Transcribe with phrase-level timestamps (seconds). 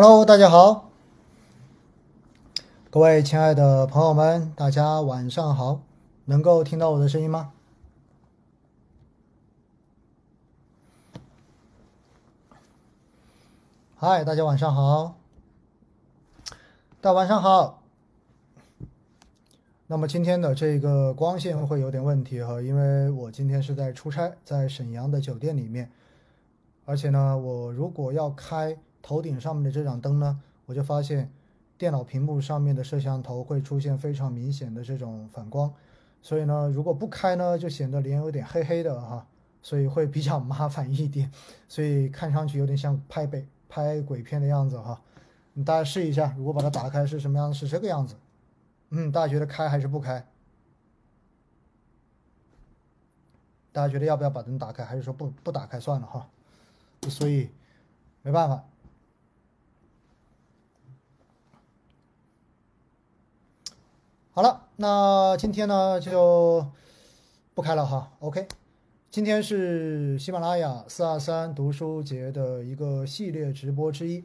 [0.00, 0.90] Hello，大家好，
[2.88, 5.80] 各位亲爱的朋友们，大家晚上好，
[6.26, 7.52] 能够听到我的声音吗？
[13.96, 15.16] 嗨，大家晚上好，
[17.00, 17.82] 大晚上好。
[19.88, 25.90] 那么今天的这个光线会有点问题哈，因为我今天是在出差，在沈阳的酒店里面，
[26.84, 31.30] 而且呢，我如果要开头顶上面的这盏灯呢，我就发现
[31.76, 35.72] 电脑屏幕上面的摄像头会出现非常明显的这种反光，
[36.22, 39.26] 所以呢，如果不开呢，就显得脸有点黑黑的哈，
[39.62, 41.30] 所以会比较麻烦一点，
[41.68, 43.46] 所以看上去有点像拍北。
[43.70, 44.98] 拍鬼片的样子哈，
[45.52, 47.58] 你大家试一下，如果把它打开是什么样子？
[47.58, 48.16] 是这个样子。
[48.88, 50.26] 嗯，大家觉得开还是不开？
[53.70, 56.26] 大家觉得要不要把灯打开，还是说不不打开算了哈？
[57.10, 57.50] 所以
[58.22, 58.64] 没办法。
[64.38, 66.64] 好了，那今天呢就
[67.54, 68.12] 不开了哈。
[68.20, 68.46] OK。
[69.10, 74.24] 今天是喜马拉雅四二三读书节的一个系列直播之一。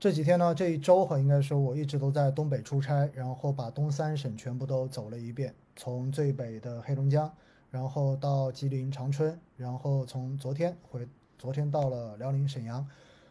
[0.00, 7.32] 这几天呢，这一周哈，应该说我一直都在东北出差，然后把东三省全部都走了一遍，从最北的黑龙江，
[7.70, 11.06] 然后到吉林长春，然后从昨天回，
[11.38, 12.84] 昨天到了辽宁沈阳，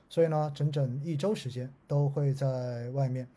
[0.08, 3.28] 所以呢，整整一周时间都会在外面。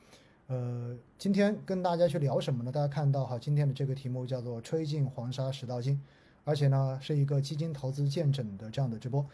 [0.51, 2.73] 呃，今天跟大家去聊什么呢？
[2.73, 6.03] 大家看到哈，今天的这个题目叫做“吹尽黄沙始道金”。
[6.43, 9.25] 而且呢，是一个基金投资见诊的这样的直播。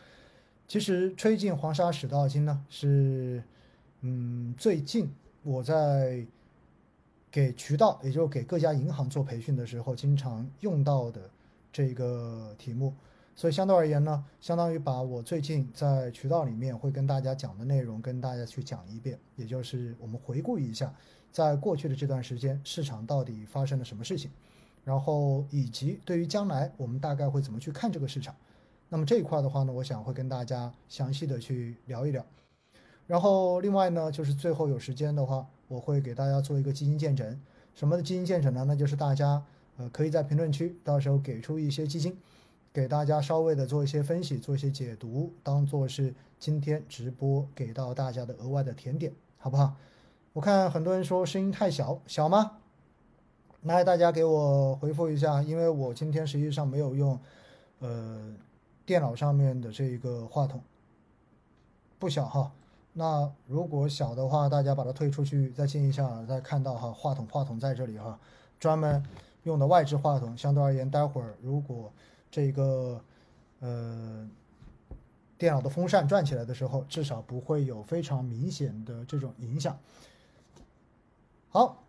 [0.68, 3.42] 其实“吹尽黄沙始道金”呢，是
[4.02, 5.10] 嗯，最近
[5.42, 6.26] 我在
[7.30, 11.30] 给渠道，也就是给各家银行做培训的时候，经常用到的
[11.72, 12.92] 这个题目。
[13.38, 19.18] 所以相对而言呢，相当于把我最近在渠道里面会跟大家讲的内容，跟大家去讲一遍。
[19.36, 20.90] 也就是我们回顾一下，
[21.30, 24.30] 在过去的这段时间，市场到底发生了什么事情。
[24.84, 28.34] 然后以及对于将来我们大概会怎么去看这个市场，
[28.88, 32.24] 那么这一块的话呢，我想会跟大家详细的去聊一聊。
[33.06, 37.38] 然后另外呢，就是最后有时间的话，我会给大家做一个基金见诊。
[37.74, 38.64] 什么的基金见诊呢？
[38.66, 39.44] 那就是大家
[39.76, 42.16] 呃可以在评论区到时候给出一些基金，
[42.76, 49.74] 给大家稍微的做一些分析，做一些解读，当做是今天直播给到大家的额外的甜点，好不好？
[50.34, 52.58] 我看很多人说声音太小，小吗？
[53.62, 57.18] 来，大家给我回复一下，因为我今天实际上没有用，
[57.78, 58.34] 呃，
[58.84, 60.60] 电脑上面的这一个话筒，
[61.98, 62.52] 不小哈。
[62.92, 68.20] 那如果小的话，大家把它退出去再进一下，再看到哈，话筒话筒在这里哈，
[68.60, 69.02] 专门
[69.44, 71.90] 用的外置话筒，相对而言，待会儿如果
[72.36, 73.00] 这个
[73.60, 74.28] 呃
[75.38, 79.78] 电脑的风扇转起来的时候，至少不会有非常明显的这种影响。
[81.48, 81.82] 好。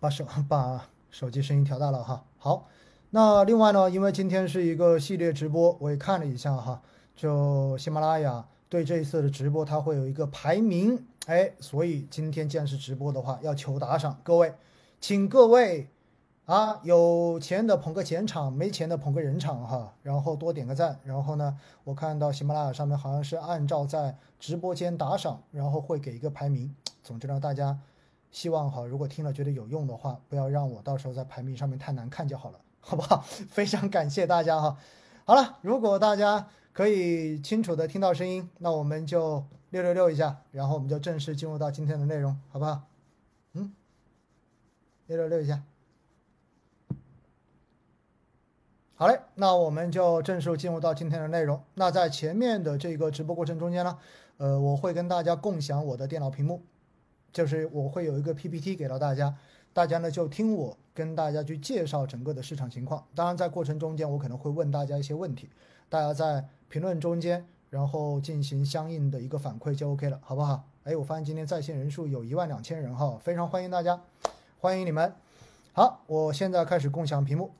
[0.00, 2.68] 把手把手机声音调大了哈，好，
[3.10, 6.80] 那另外呢，因为今天是一个系列直播，我也看了一下哈，
[7.16, 14.54] 就喜马拉雅对这一次的直播，它会有一个排名，哎，所以今天既然是直播的话，要求打赏，各位，
[15.00, 15.88] 请各位
[16.48, 27.78] 啊，有钱的捧个钱场，没钱的捧个人场哈，然后多点个赞，然后呢，我看到喜马拉雅上面好像是按照在直播间打赏，然后会给一个排名，总之呢，大家。
[28.30, 33.20] 希望哈，如果听了觉得有用的话，不要让我到时候在排名上面太难看就好了，好不好？
[33.50, 34.78] 非常感谢大家哈。
[35.24, 42.82] 好了，如果大家可以清楚的听到声音，那我们就六六六一下，然后我们就正式进入到今天的内容，好不好？
[43.52, 43.72] 嗯，
[45.06, 45.62] 六六六一下。
[49.00, 51.62] 好嘞，那我们就正式进入到今天的内容。
[51.74, 53.96] 那在前面的这个直播过程中间呢，
[54.38, 56.60] 呃，我会跟大家共享我的电脑屏幕。
[57.32, 59.32] 就是我会有一个 PPT 给到大家，
[59.72, 63.06] 大家呢就听我跟大家去介绍整个的市场情况。
[63.14, 65.48] 当然，在过程中间我可能会问大家一些问题，
[65.88, 70.64] 大家在评论中间然后进行相应的一个反馈就 OK 了，好不好？
[70.82, 74.00] 哎，我发现今天在线人数有一万两千人哈，非常欢迎大家，
[74.58, 75.14] 欢迎你们。
[75.72, 77.52] 好，我现在开始共享屏幕。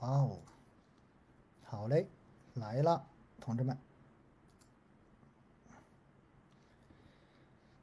[0.00, 0.38] 哇哦，
[1.64, 2.06] 好嘞，
[2.54, 3.02] 来了，
[3.40, 3.76] 同志们。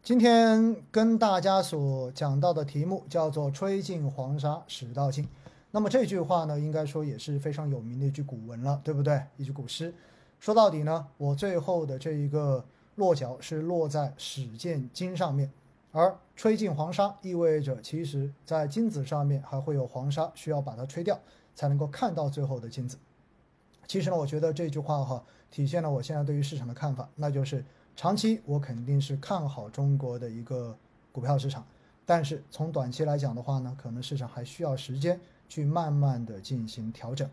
[0.04, 5.28] 今天跟大家所讲到的题目叫做“吹尽黄沙始到金”。
[5.72, 9.26] 那么这句话呢，应该说也是非常有名的一句古文了，对不对？
[9.38, 9.96] 一句古诗。
[10.40, 12.64] 说到底呢，我最后的这一个
[12.96, 15.52] 落脚是落在始见金上面，
[15.94, 21.18] 而“吹尽黄沙”意味着，其实在金子上面还会有黄沙，需要把它吹掉，
[21.56, 22.98] 才能够看到最后的金子。
[23.88, 27.64] 其实呢，我觉得这句话哈，体现了我现在对于市场的看法，那就是。
[27.96, 30.76] 长期我肯定是看好中国的一个
[31.12, 31.64] 股票市场，
[32.08, 37.30] 但是从短期来讲的话呢，可能市场还需要时间去慢慢的进行调整。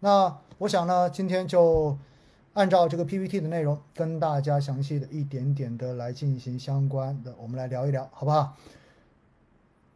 [0.00, 1.94] 那我想呢，今天就
[2.56, 8.56] 按照这个 PPT 的内容，跟大家详细的一点点的来进行相关的，我们来聊一聊，好不好？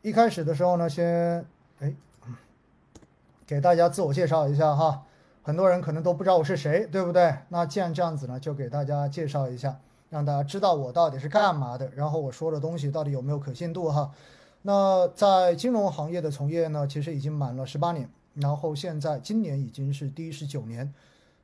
[0.02, 1.42] 一开始的时候呢，先
[1.78, 1.94] 哎，
[3.46, 5.06] 给大家自我介绍一下哈。
[5.42, 7.34] 很多人可能都不知道我是谁，对不对？
[7.48, 9.80] 那既然这样子呢，就给大家介绍一下，
[10.10, 14.12] 让大家知道我到底是干嘛的，然后我说的东西到底有没有可信度哈。
[14.60, 20.92] 那在金融行业的从业呢，其实已经满了十八年，然后现在今年已经是第十九年。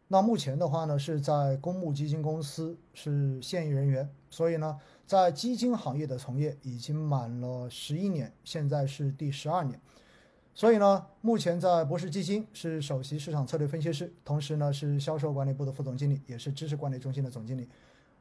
[0.09, 9.81] 那目前的话呢，是在公募基金公司是现役人员，所以呢，在基金行业的从业已经满了十一年，现在是第十二年。
[10.55, 17.69] 所以呢，目前在博士基金是首席市场策略分析师，同时呢是销售管理部的副总经理，也是知识管理中心的总经理。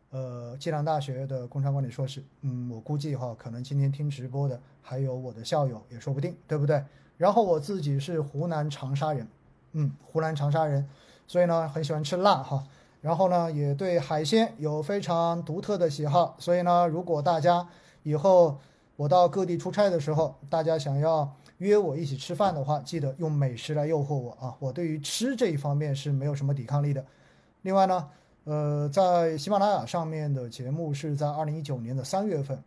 [0.10, 2.24] 呃，暨南大学的工商管理硕士。
[2.42, 6.84] 嗯，我估计哈，可能今天听直播的还有我的校友也说不定，对不对？
[7.18, 9.28] 然后我自己是湖南长沙人，
[9.74, 10.86] 嗯，湖南长沙人，
[11.28, 12.64] 所以呢很喜欢吃辣哈。
[13.02, 17.68] 然后呢也对海鲜有非常独特的喜好，所以呢如果大家
[18.04, 18.58] 以后
[18.96, 21.36] 我到各地出差的时候，大家想要。
[21.60, 24.54] 约我一起吃饭的话，记得用美食来诱惑我啊！
[24.60, 27.06] 我对于吃这一方面是没有什么抵抗力的。
[27.62, 28.10] 另外呢，
[28.44, 32.62] 呃，在喜马拉雅上面的节目是在二零一九年的三月份，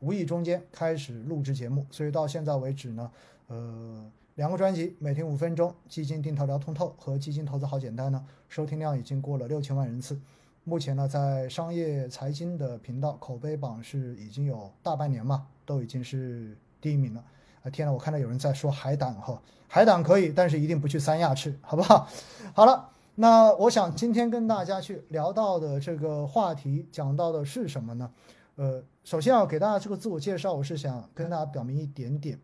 [0.00, 3.10] 无意中间开始录制节目，所以到现在为止呢，
[3.46, 4.04] 呃，
[4.36, 10.20] 两个专辑每天五分钟，基金定投聊通透和基金投资好简单呢，收听量已经过了六千万人次。
[10.64, 17.24] 目前呢，在商业财经的频道口碑榜是已经有大半年嘛，都已经是第一名了。
[17.62, 22.08] 啊天呐，我看到有人在说海胆哈，海胆可以，但是一定不去三亚吃，好不好？
[22.54, 28.10] 好了，那我想今天跟大家去聊到的这个话题，讲到的是什么呢？
[28.56, 32.36] 呃，首先要给大家这个自我介绍，我是想跟大家表明一点点，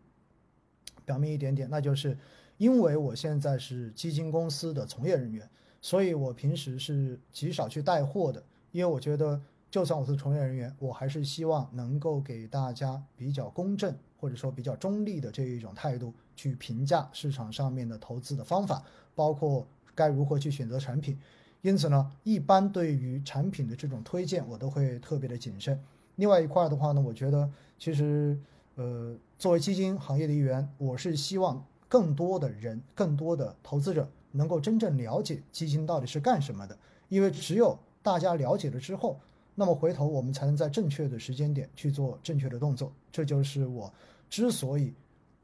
[1.05, 2.17] 表明一点点，那就是
[2.57, 5.49] 因为我现在是基金公司的从业人员，
[5.81, 13.95] 所以我平时是极少去带货的，因为我觉得就算我是从业人员，我还是希望能够给大家比较公正。
[14.21, 18.83] 或者说比较中立的这一种态度去评价市场上面的投资的方法，
[19.15, 19.65] 包括
[19.95, 21.17] 该如何去选择产品。
[21.63, 25.83] 因此呢，一般对于产品的这种推荐，我都会特别的谨慎。
[26.17, 27.49] 另外一块的话呢，我觉得
[27.79, 28.39] 其实
[28.81, 36.75] 呃，作为基金行业的一员，我是希望更多的人、更多的投资者能够真正了解基金到底是干什么的，
[37.07, 39.19] 因为只有大家了解了之后。
[39.53, 43.93] 那么回头我们才能在正确的时间点去做正确的动作，这就是我
[44.29, 44.93] 之所以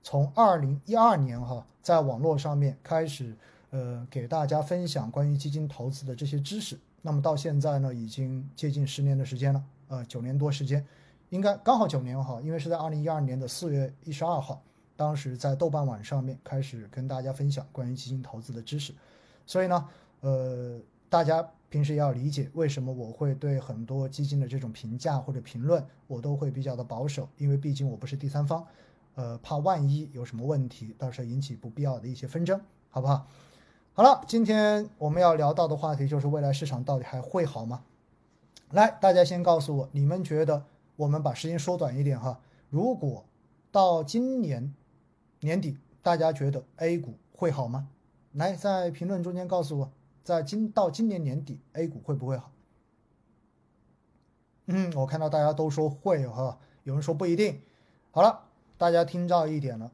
[0.02, 3.36] 从二零一二年哈在网络上面开始
[3.70, 6.80] 呃给大家分享关于基金投资的这些知识。
[7.04, 10.84] 那么到现在呢，已经接近十年的时间了，呃九年多时间，
[11.30, 14.62] 应该刚好九年哈，因为是在二零一二年的四月一十二号，
[14.96, 18.94] 当时在豆瓣网上面开始跟大家分享关于基金投资的知识，
[19.46, 19.88] 所以呢，
[20.22, 20.80] 呃
[21.10, 21.48] 大家。
[21.70, 28.66] 平时要理解为什么我会对很多基金的这种评价或者评论，我都会比较的保守，因为毕竟我不是第三方，
[29.16, 32.58] 呃，怕万一有什么问题，到时候引起不必要的一些纷争，
[32.90, 33.28] 好不好？
[33.92, 37.84] 好了，今天我们要聊到的话题就是未来市场到底还会好吗？
[38.72, 40.64] 来，大家先告诉我，你们觉得
[40.98, 43.24] 我们把时间缩短一点哈，如果
[43.72, 44.74] 到今年
[45.40, 47.88] 年底，大家觉得 A 股会好吗？
[48.34, 49.92] 来，在评论中间告诉我。
[50.24, 52.52] 在今到今年年底，A 股会不会好？
[54.66, 57.62] 嗯，我看到大家都说会哈，有人说不一定。
[58.12, 58.44] 好了，
[58.78, 59.90] 大家听到一点了，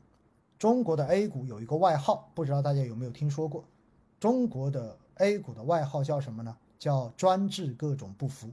[0.58, 3.64] 中国的 A 股有一个外号，不知道大家有没有听说过？
[4.20, 6.58] 中国的 A 股的外号叫什么呢？
[6.80, 8.50] 叫专治各种不服。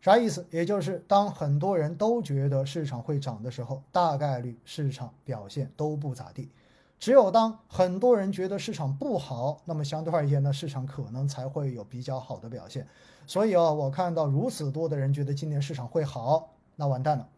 [0.00, 0.46] 啥意思？
[0.50, 6.50] 也就是当很多人都觉得市场会涨的时候，大概率市场表现都不咋地。
[6.98, 12.86] 只有当很多人觉得市场不好，那么相对而言呢，市场可能才会有比较好的表现。
[13.26, 17.28] 所以啊，我看到如此多的人觉得今年市场会好，那完蛋了。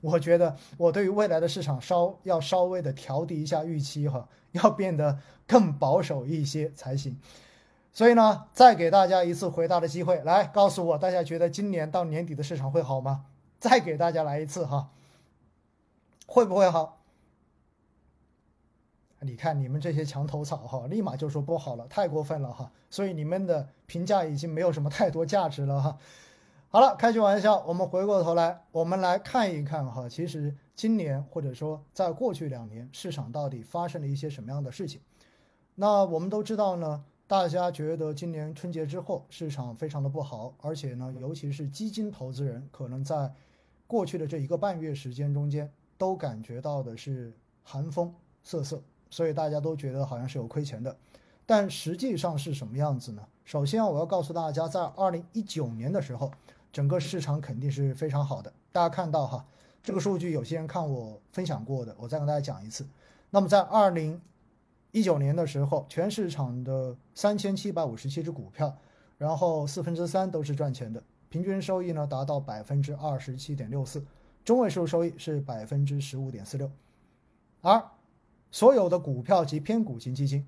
[0.00, 7.18] 我觉得我对于未来的市场稍要稍微的调低一下预期哈，要变得更保守一些才行。
[7.96, 13.24] 所以呢，再给大家一次回答的机会，来告诉我，大家觉得今年到年底的市场会好吗？
[13.58, 14.90] 再给大家来一次哈，
[16.26, 17.00] 会不会好？
[19.20, 25.96] 你看你们这些墙头草哈，立马就说不好了，太过分了哈，所以你们的评价已经没有什么太多价值了哈。
[26.68, 35.00] 好了，开句玩笑，我们回过头来，我们来看一看哈，其实今年或者说在过去两年，市场到底发生了一些什么样的事情？
[35.76, 43.32] 那我们都知道呢，大家觉得今年春节之后市场非常的不好，而且呢，尤其是基金投资人可能在
[43.88, 45.68] 过去的这一个半月时间中间
[45.98, 48.14] 都感觉到的是寒风
[48.44, 48.80] 瑟瑟，
[49.10, 50.96] 所以大家都觉得好像是有亏钱的。
[51.44, 53.22] 但实际上是什么样子呢？
[53.44, 56.30] 首先我要告诉大家，在二零一九年的时候，
[56.72, 58.52] 整个市场肯定是非常好的。
[58.70, 59.44] 大家看到哈，
[59.82, 62.86] 这个数据有些人看我分享过的，我再跟大家讲一次。
[63.30, 64.20] 那么在二零
[64.96, 68.74] 一九年的时候，全市场的三千七百五十七只股票，
[69.18, 74.02] 然后四分之三都是赚钱的，平均收益呢达到百分之二十七点六四，
[74.42, 76.70] 中位数收益是百分之十五点四六，
[77.60, 77.84] 而
[78.50, 80.46] 所有的股票及偏股型基金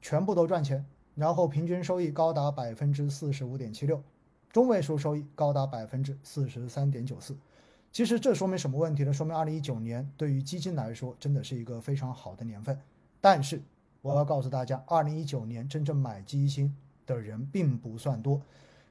[0.00, 0.82] 全部都赚钱，
[1.14, 4.02] 然后平均收益高达百分之四十五点七六，
[4.50, 7.36] 中位数收益高达百分之四十三点九四。
[7.92, 9.12] 其实这说明什么问题呢？
[9.12, 12.80] 说明二零一九年对于基金来说真的是一个非常好的年份，
[13.20, 13.60] 但是。
[14.04, 18.38] 我要告诉大家，二零一九年真正买基金的人并不算多，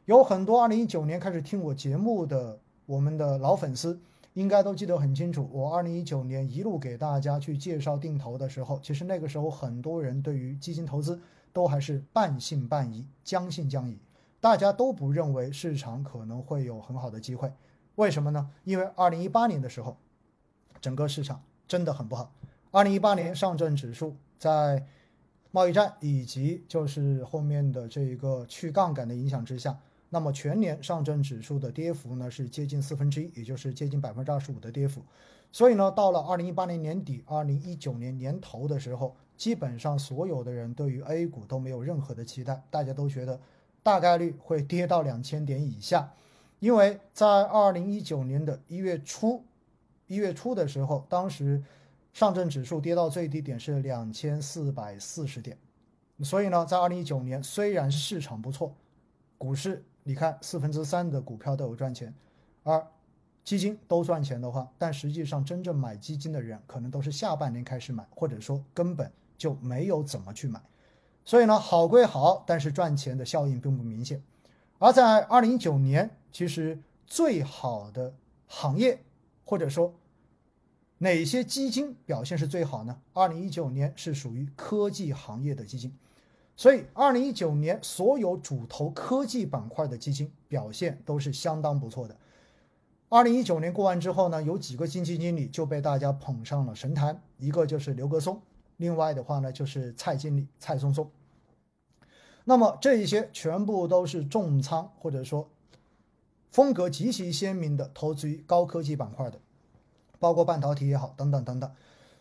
[0.05, 4.01] 有很多二零一九年开始听我节目的我们的老粉丝，
[4.34, 5.48] 应该都记得很清楚。
[5.53, 11.22] 我二零一九年一路给大家去介绍定投的时候，其实那个时候很多人对于基金投资
[11.53, 14.00] 都还是半信半疑、将信将疑，
[14.41, 17.53] 大家都不认为市场可能会有很好的机会。
[17.98, 18.50] 为什么呢？
[18.63, 19.96] 因为二零一八年的时候，
[20.82, 22.34] 整个市场真的很不好。
[22.72, 24.84] 二零一八年上证指数在
[25.56, 29.78] 贸易战以及就是后面的这一个去杠杆的影响之下，
[30.10, 35.04] 那么全年上证指数的跌幅呢是接近四分之一，也就是接近百分之二十五的跌幅。
[35.52, 43.40] 所以呢，到了二零一八年年底、二零一九年年头的时候，基本上所有的人对于 A 股都没有任何的期待，大家都觉得
[43.84, 46.12] 大概率会跌到两千点以下。
[46.62, 49.44] 因为在二零一九年的一月初，
[50.08, 51.64] 一月初的时候，当时。
[52.13, 55.58] 上证指数跌到最低点是两千四百四十点，
[56.22, 58.72] 所以呢，在二零一九年虽然市场不错，
[59.36, 62.13] 股市你看四分之三的股票都有赚钱，
[62.62, 62.86] 而
[63.43, 70.62] 基金都赚钱的话，但实际上真正买基金的人可能都是下半年开始买，或者说根本就没有怎么去买，
[71.25, 74.22] 所以呢，好归好，但是赚钱的效应并不明显。
[74.77, 78.13] 而在二零一九年，其实最好的
[78.46, 79.03] 行业
[79.46, 79.91] 或者说。
[81.00, 82.98] 哪些基金表现是最好呢？
[83.12, 85.94] 二零一九年是属于科技行业的基金，
[86.56, 92.16] 所以二零一九年所有主投科技板块的基金表现都是相当不错的。
[93.10, 98.42] 二零一九年过完之后呢，有几个基金经理就被大家捧上了神坛，一个就是刘格松，
[98.78, 101.12] 另外的话呢就是蔡经理蔡松松。
[102.46, 105.50] 那么这一些全部都是重仓或者说
[106.50, 109.40] 风格极其鲜明的投资于高科技板块的。
[110.24, 111.70] 包括半导体也好，等等等等，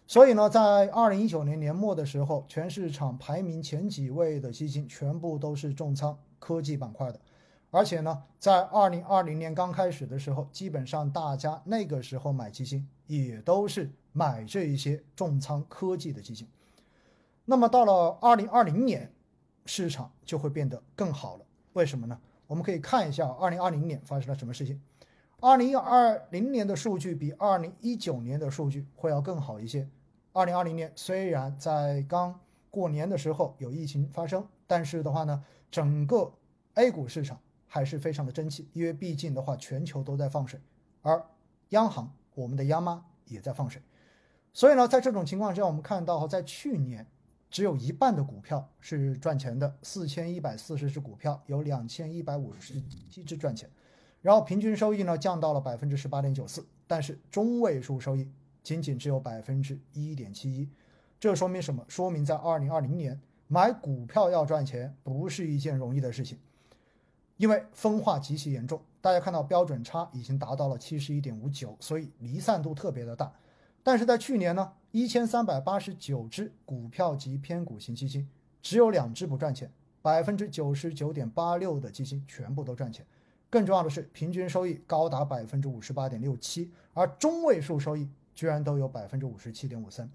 [0.08, 7.20] 所以呢，在二零一九年年末的时候，全市场排名前几位的基金全部都是重仓科技板块的，
[7.70, 16.48] 而且呢，在二零二零年刚开始的时候，基本上大家那个时候买基金也都是买这一些重仓科技的基金。
[17.44, 19.12] 那么到了二零二零年，
[19.64, 21.44] 市场就会变得更好了。
[21.74, 22.18] 为什么呢？
[22.48, 24.80] 我们可以看一下二零二零年发生了什么事情。
[25.44, 29.88] 二零二零年的数据比二零一九年的数据会要更好一些。
[30.32, 32.38] 二零二零年虽然在刚
[32.70, 36.32] 过年的时候有疫情发生，但是的话呢，整个
[36.74, 40.60] A 股市场还是非常的争气，因为毕竟的话全球都在放水，
[41.00, 41.20] 而
[41.70, 43.82] 央行我们的央妈也在放水，
[44.52, 47.04] 所以呢，在这种情况下，我们看到在去年
[47.50, 52.80] 只有一半的股票是赚钱的，四千一百四十只股票有两千一百五十
[53.10, 53.68] 七只赚钱。
[54.22, 58.26] 然后平均收益呢降到了百分之十八点九四，但是中位数收益
[58.62, 60.68] 仅仅只有百分之一点七一，
[61.20, 61.84] 这说明什么？
[61.88, 66.38] 说明在二零二零年买股票要赚钱不是一件容易的事情，
[67.36, 68.80] 因为分化极其严重。
[69.00, 73.32] 大家看到标准差已经达到了七十一点五九，所以离散度特别的大。
[73.82, 78.28] 但是在去年呢，一千三百八十九只股票及偏股型基金，
[78.62, 79.68] 只有两只不赚钱，
[80.00, 83.04] 百分之九十九点八六的基金全部都赚钱。
[83.52, 90.10] 更重要的是，平均收益高达百分之五十八点六七，而中位数收益居然都有百分之五十七点五三，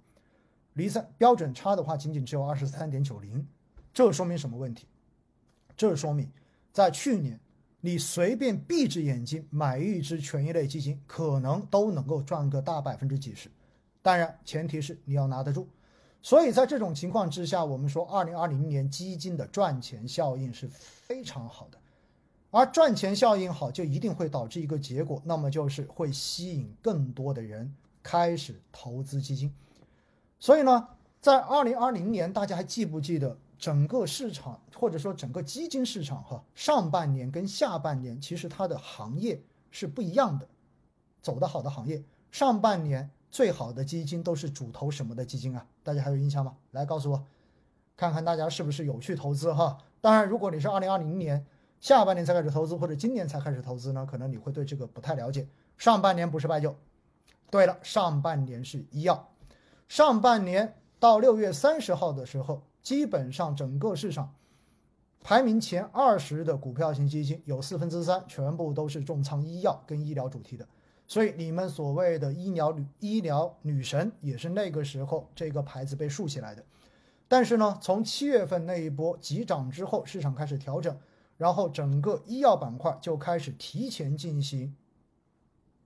[0.73, 3.45] 离散标准差的话仅仅只有二十三点九零，
[3.93, 4.87] 这说明什么问题？
[5.75, 6.27] 这说明
[6.73, 7.39] 在去年
[7.79, 13.51] 你随便闭着眼睛买一只权益类基金，可能都能够赚个大百分之几十，
[14.01, 15.69] 当然前提是你要拿得住。
[16.23, 21.77] 所以在这种情况之下，我们说二零二零年基金的赚钱效应是非常好的。
[22.57, 27.71] 而赚钱效应好，就一定会导致一个结果，那么就是会吸引更多的人
[28.01, 29.53] 开始投资基金。
[30.39, 30.87] 所以呢，
[31.21, 40.47] 在二零二零年，大家还记不记得整个市场或者说整个基金市场哈，上半年跟下半年其实它的行业是不一样的，
[41.21, 45.63] 走得好的行业，上半年最好的基金都是主投什么的基金啊？
[45.83, 46.57] 大家还有印象吗？
[46.71, 47.23] 来告诉我，
[47.95, 49.77] 看看大家是不是有去投资哈？
[50.01, 51.45] 当然，如果你是二零二零年
[51.79, 55.47] 下半年才开始投资，或者今年才开始投资呢，可能你会对这个不太了解。
[55.77, 56.75] 上半年不是白酒，
[57.49, 59.29] 对了，上半年是医药，
[59.87, 60.75] 上半年。
[60.99, 64.33] 到六月三十号的时候，基本上整个市场
[65.21, 70.67] 排名前二十的股票型基金有四分之三全部都是重仓医药跟医疗主题的，
[71.05, 76.65] 所以你们所谓的医疗女医疗女神也是那个时候这个牌子被竖起来的。
[77.27, 80.97] 但是呢，从七月份那一波急涨之后，市场开始调整，
[81.37, 84.75] 然后整个医药板块就开始提前进行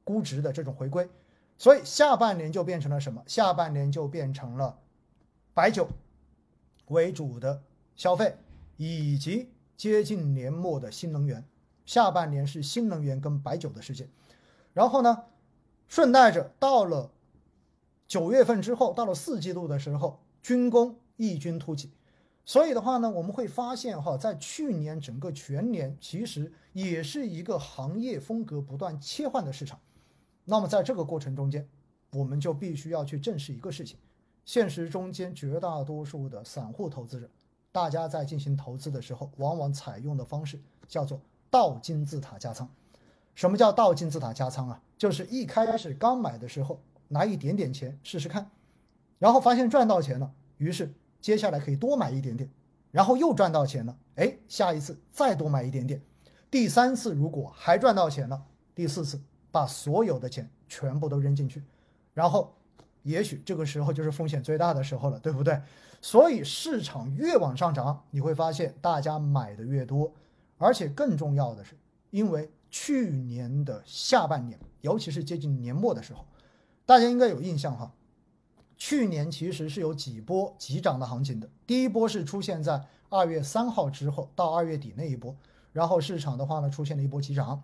[0.04, 1.10] 估值的这种回归，
[1.58, 3.22] 所以下半年就变成了什么？
[3.28, 4.80] 下半年就变成了。
[5.54, 5.90] 白酒
[6.88, 7.62] 为主的
[7.96, 8.38] 消费，
[8.78, 11.46] 以及接近年末的新能源，
[11.86, 14.08] 下半年是新能源跟白酒的世界。
[14.74, 15.26] 然后呢，
[15.88, 17.12] 顺带着到了
[18.08, 21.92] 九月份之后，到了四季度的时候，军工异军突起。
[22.44, 29.80] 所以的话呢，我们会发现哈，在去年整个全年其实也是一个行业风格不断切换的市场。
[30.44, 31.68] 那么在这个过程中间，
[32.12, 33.98] 我们就必须要去正视一个事情。
[34.44, 37.30] 现实中间，绝大多数的散户投资者，
[37.72, 42.68] 大家在进行投资的时候，往往采用的方式叫做倒金字塔加仓。
[43.36, 44.82] 什么叫倒金字塔加仓啊？
[44.98, 48.50] 就是一开始刚买的时候拿一点点钱试试看，
[49.20, 50.92] 然后发现赚到钱了，于是
[51.22, 52.50] 接下来可以多买一点点，
[52.92, 56.02] 然后又赚到钱了，哎，下一次再多买一点点，
[56.50, 58.44] 第三次如果还赚到钱了，
[58.76, 61.64] 第四次把所有的钱全部都扔进去，
[62.14, 62.54] 然后。
[63.04, 65.60] 也许这个时候就是风险最大的时候了，对不对？
[66.02, 70.14] 所以市场越往上涨，你会发现大家买的越多，
[70.60, 71.76] 而且更重要的是，
[72.12, 76.24] 因为去年的下半年，尤其是接近年末的时候，
[76.86, 77.92] 大家应该有印象哈。
[78.84, 85.36] 去年其实是有几波急涨的行情的，第一波是出现在二月三号之后到二月底那一波，
[85.72, 87.62] 然后市场的话呢出现了一波急涨，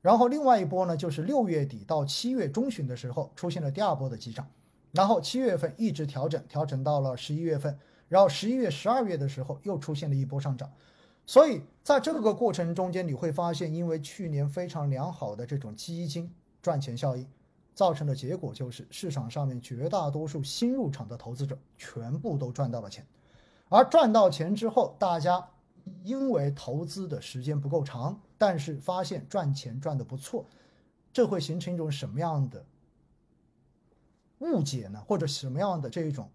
[0.00, 4.46] 然后另外一波呢就是六月底到七月中旬的时候出现了第二波的急涨。
[4.92, 7.76] 然后七月份一直调整，调整到了十一月份，
[8.08, 10.70] 然后十一月、十二月的时候又出现了一波上涨，
[11.26, 17.26] 所以在这个过程中间，你会发现，因为去年非常良好的这种基金赚钱效应，
[17.74, 23.06] 造成的结果就是市场上面绝大多数新入场的投资者全部都赚到了钱，
[23.68, 25.48] 而赚到钱之后，大家
[26.02, 30.44] 因为投资的时间不够长，但是发现赚钱赚的不错，
[31.12, 32.64] 这会形成一种什么样的？
[34.40, 36.30] 误解呢，或者什么样的这一种，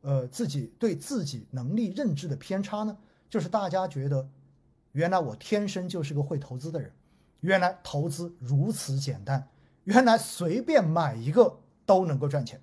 [0.00, 2.98] 呃，自己对自己能力认知的偏差呢？
[3.30, 4.28] 就是大家觉得，
[4.90, 6.92] 原来我天生就是个会投资的人，
[7.40, 9.48] 原来投资如此简单，
[9.88, 12.60] 原来随便买一个都能够赚钱，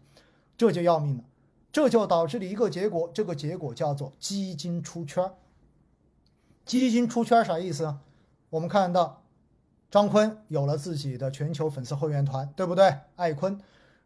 [0.56, 1.24] 这就要命了，
[1.72, 5.32] 这就导致了一个结果，这个结果叫做基金出圈
[6.66, 8.00] 基金出圈啥意思啊？
[8.52, 9.24] 我们看到
[9.90, 12.96] 张坤有了自己的全球粉丝会员团，对不对？
[13.16, 13.60] 艾坤。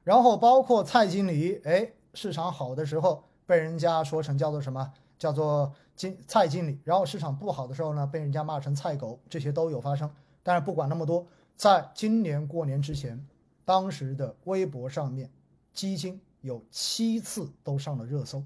[0.06, 4.94] 然后包括蔡经理，哎，市场好的时候被人家说成叫做什么？
[5.18, 6.80] 叫做经蔡经理。
[6.86, 10.10] 然后市场不好的时候呢，被人家骂成菜狗，这些都有发生。
[10.42, 11.28] 但是不管那么多，
[11.60, 13.22] 在今年过年之前，
[13.65, 15.30] 当时的微博上面，
[15.74, 18.41] 基金有七次都上了热搜，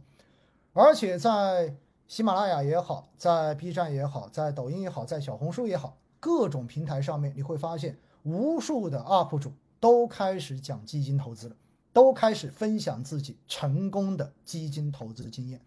[0.71, 1.75] 而且在
[2.07, 9.53] 喜马拉雅也好，在 B 站也好，在抖音也好，在小红书也好，各种平台上面，你会发现无数的 UP 主。
[9.79, 11.55] 都开始讲基金投资了，
[11.91, 15.61] 都开始分享自己成功的基金投资经验，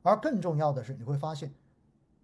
[0.00, 1.52] 而更重要的是，你会发现，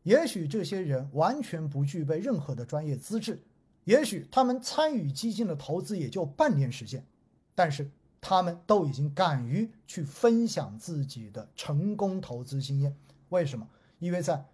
[0.05, 3.43] 也许这些人完全不具备任何的专业资质，
[3.85, 7.07] 也许他们参与基金的投资也就半年时间，
[7.55, 12.97] 但是他们都已经敢于去分享自己的成功投资经验。
[13.29, 13.69] 为什么？
[13.99, 14.45] 因为在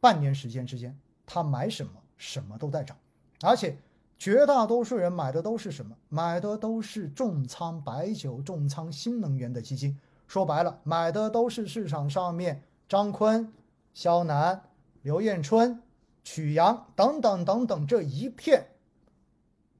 [0.00, 2.96] 半年时间之间，他买什么什么都在涨，
[3.42, 3.76] 而且。
[4.18, 5.96] 绝大多数人买的都是什么？
[6.10, 9.98] 买的都是重仓白酒、重仓新能源的基金。
[10.26, 13.50] 说白了，买的都是市场上面张坤、
[13.94, 14.62] 肖楠、
[15.00, 15.82] 刘彦春、
[16.22, 18.66] 曲阳等等等等这一片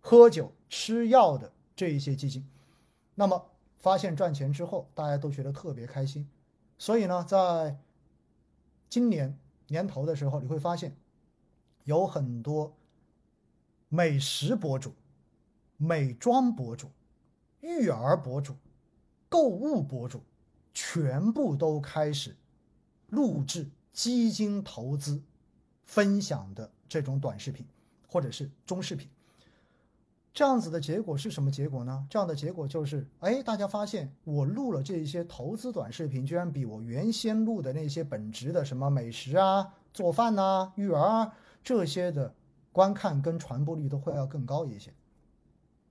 [0.01, 2.45] 喝酒吃药的这一些基金。
[3.15, 6.29] 那么发现赚钱之后，大家都觉得特别开心。
[6.77, 7.79] 所以呢，在
[8.89, 10.97] 今年年头的时候，你会发现
[11.85, 12.75] 有很多。
[13.93, 14.95] 美食博主、
[15.77, 16.93] 美妆博主、
[17.59, 18.55] 育儿博主、
[19.29, 20.23] 购物博主，
[20.73, 22.37] 全部都开始
[23.09, 25.21] 录制基金投资
[25.83, 27.67] 分享的这种短视频
[28.07, 29.09] 或者是中视频。
[30.33, 32.07] 这样子的结果是什么结果呢？
[32.09, 42.33] 这样的结果就是，哎，大家发现我录了这些投资短视频，居然比我原先录的那些本职的什么美食啊、做饭呐、育儿啊这些的
[42.71, 44.93] 观看跟传播率都会要更高一些。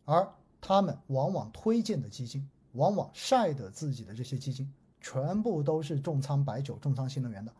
[0.05, 0.27] 而
[0.61, 7.51] 他们往往推荐的基金，往往晒的自己的这些基金，全部都是重仓白酒、重仓新能源的。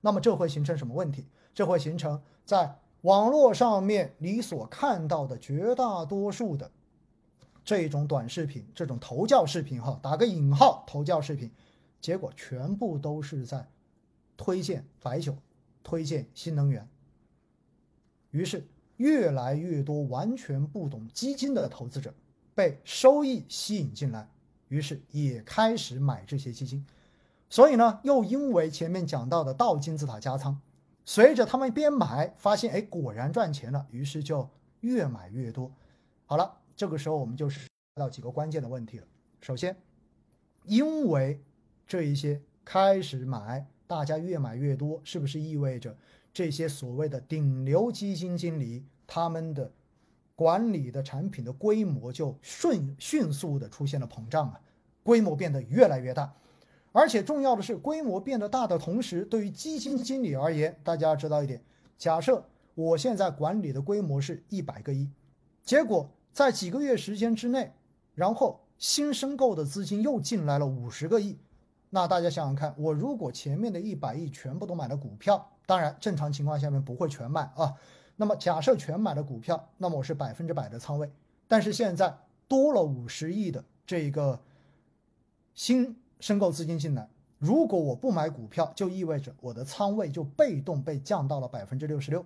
[0.00, 1.28] 那么这会形成什么问题？
[1.54, 2.76] 这会形成在。
[3.04, 6.70] 网络上面你所看到的绝大多数的
[7.62, 11.50] 这种短视频，这种投教视频，哈，打个引号，投教视频，
[12.00, 13.68] 结果全部都是在
[14.38, 15.36] 推荐白酒，
[15.82, 16.88] 推荐新能源。
[18.30, 22.14] 于是，越来越多完全不懂基金的投资者
[22.54, 24.26] 被收益吸引进来，
[24.68, 26.86] 于是也开始买这些基金。
[27.50, 30.58] 所以呢，又因为前面讲到的倒金字塔加仓。
[31.04, 34.48] 随着他们边买，发现哎，果然赚钱了，于是就
[34.80, 35.70] 越买越多。
[36.26, 39.06] 好了，这个时候我们就是到几个关键的问题了。
[39.40, 39.76] 首先，
[40.64, 41.42] 因为
[41.86, 45.94] 这一些开始买，大家越买越多，是不是意味着
[46.32, 49.70] 这些所谓的顶流基金经理他们的
[50.34, 54.60] 管理的产品的规模就迅迅速的出现了膨胀啊，
[55.02, 56.34] 规模变得越来越大？
[56.96, 61.60] 而且重要的是，规模变得大的同时，对于基金经理而言，大家要知道一点：
[61.98, 65.10] 假设我现在管理的规模是一百个亿，
[65.64, 67.72] 结果在几个月时间之内，
[68.14, 71.36] 然后新申购的资金又进来了五十个亿，
[71.90, 77.74] 那大家想想看，我如果前面的一百亿全部都买了股票，当然正常情况下面不会全买啊。
[78.14, 81.10] 那么假设全买了股票，那么我是百分之百的仓位，
[81.48, 84.40] 但是现在多了五十亿的这个
[85.54, 85.96] 新。
[86.24, 87.06] 申购资金进来，
[87.38, 92.24] 如果我不买股票，就意味着我的仓位就被动被降到了百分之六十六。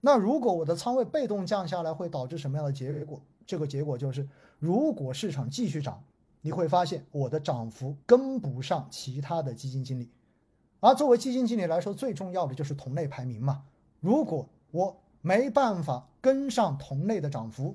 [0.00, 3.20] 那如果我的仓位被动降下来，会导致什么样的结果？
[3.44, 4.28] 这个结果就是，
[4.60, 6.00] 如果市场继续涨，
[6.42, 10.08] 你会发现我的涨幅跟不上其他的基金经理。
[10.78, 13.64] 而作为基金经理来说，最重要的就是同类排名嘛。
[13.98, 17.74] 如果我没办法跟上同类的涨幅，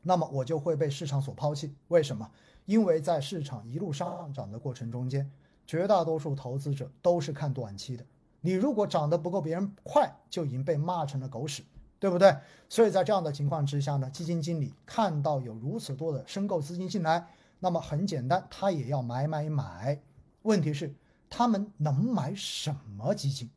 [0.00, 1.74] 那么我就会被市场所抛弃。
[1.88, 2.30] 为什么？
[2.68, 5.26] 因为在市场一路上涨的过程中间，
[5.66, 8.04] 绝大多数投资者都是看短期的。
[8.42, 11.64] 你如果涨得不够别人快，就已经被骂成了狗屎，
[11.98, 12.36] 对不对？
[12.68, 17.26] 所以在这样的情况之下呢，基金经理看到有如此多的申购资金进来，
[17.58, 19.98] 那么很简单，他也要买买买。
[20.42, 20.94] 问题是
[21.30, 23.48] 他们能买什么基金？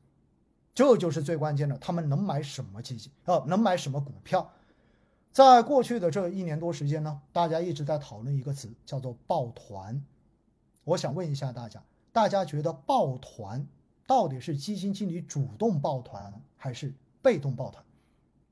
[0.74, 3.12] 这就是最关键的，他们能买什么基金？
[3.26, 4.50] 呃，能买什么股票？
[5.32, 10.04] 在过去的这一年多时间呢，大家一直在讨论一个词，叫做抱团。
[10.84, 13.66] 我想问一下大家，大家觉得抱团
[14.06, 17.82] 到底是基金经理主动抱团还是被动抱团？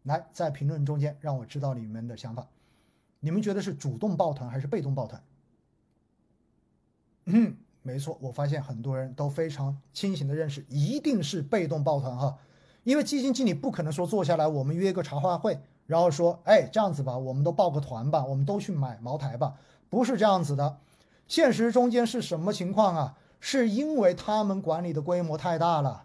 [0.04, 2.48] 来，在评论中间让我知道你们的想法。
[3.20, 5.22] 你们觉得是主动抱团还是被动抱团？
[7.26, 12.38] 嗯，没错，我发现很多人都非常清醒的认识，一定是被动抱团哈，
[12.86, 15.60] 因为基金经理不可能说坐下来我们约个茶话会。
[15.90, 19.56] 然后说，哎，这样子吧，我们都报个团吧，我们都去买茅台吧，
[19.90, 20.78] 不是这样子的。
[21.28, 23.18] 现实中间是什么情况啊？
[23.40, 26.04] 是因为他们管理的规模太大了。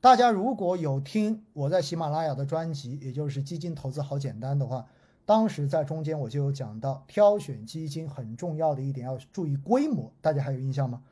[0.00, 4.86] 大家如果有听我在喜马拉雅的专辑，也就是基金投资好简单的话，
[5.26, 10.12] 当时在中间我就有讲到，挑选基金很重要的一点要注意规模。
[10.20, 11.02] 大家还有印象吗？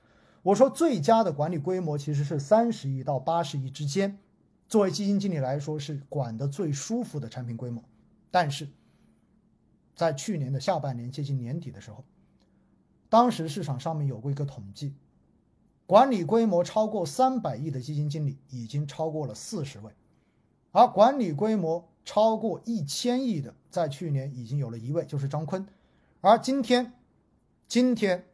[0.45, 4.17] 我说最佳的管理规模其实是三十亿到八十亿之间，
[4.69, 7.83] 作为基金经理来说是管得最舒服的产品规模。
[8.33, 8.69] 但是，
[9.95, 12.03] 在去年的下半年接近年底的时候，
[13.11, 14.95] 当时市场上面有过一个统计，
[15.87, 19.93] 管理规模超过三百亿的基金经理已经超过了四十位，
[20.71, 25.67] 而管理规模超过一千亿的，在去年已经有了一位，就是张坤。
[26.23, 26.95] 而今天，
[27.69, 28.25] 今天，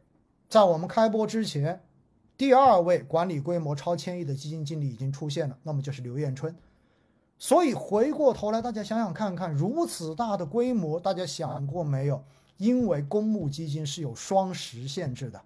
[0.47, 1.83] 在我们开播之前，
[2.37, 6.55] 第二位管理规模超千亿的基金经理已经出现了，那么就是刘彦春。
[7.41, 12.21] 所以回过头来，大家想想看看，如此大的规模，大家想过没有？
[12.57, 15.41] 因为公募基金是有双十限制的，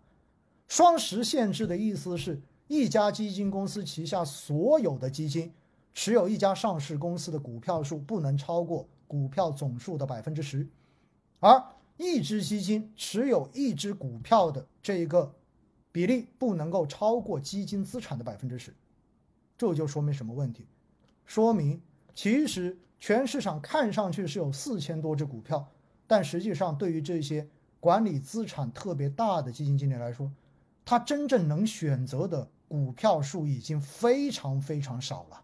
[0.68, 5.54] 双十限制的意思是一家基金公司旗下所有的基金
[5.94, 10.68] 持有一家上市公司的股票数不能超过股票总数的百分之十，
[11.40, 11.64] 而
[11.98, 15.32] 一只基金持有一只股票的这一个
[15.92, 18.74] 比例不能够超过基金资产的百分之十，
[19.56, 20.66] 这就说明什么问题？
[21.26, 21.82] 说明，
[22.14, 25.68] 其实全市场看上去是有四千多只股票，
[26.08, 27.48] 但实际上对于这些
[27.80, 30.32] 管理资产特别大的基金经理来说，
[30.86, 35.42] 他真正能选择的股票数已经非常非常少了，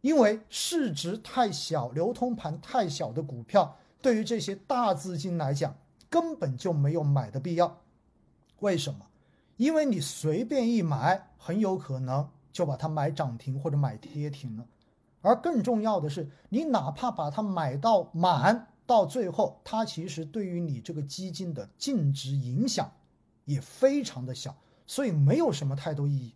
[0.00, 5.76] 因为市值太小、流通盘太小的股票，对于这些大资金来讲，
[6.08, 7.80] 根本就没有买的必要。
[8.60, 9.06] 为什么？
[9.56, 14.66] 因为你随便一买，很有可能就把它买涨停或者买跌停了。
[15.20, 22.90] 而更重要的是，你哪怕把它买到满，到最后，它其实对于你这个基金的净值影响
[23.44, 26.34] 也非常的小，所以没有什么太多意义。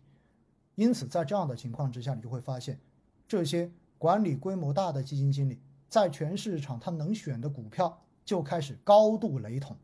[0.75, 2.79] 因此，在这样的情况之下，你就会发现，
[3.27, 9.75] 这些管理规模大的基金经理在全市场他能选的股票就开始高度雷同，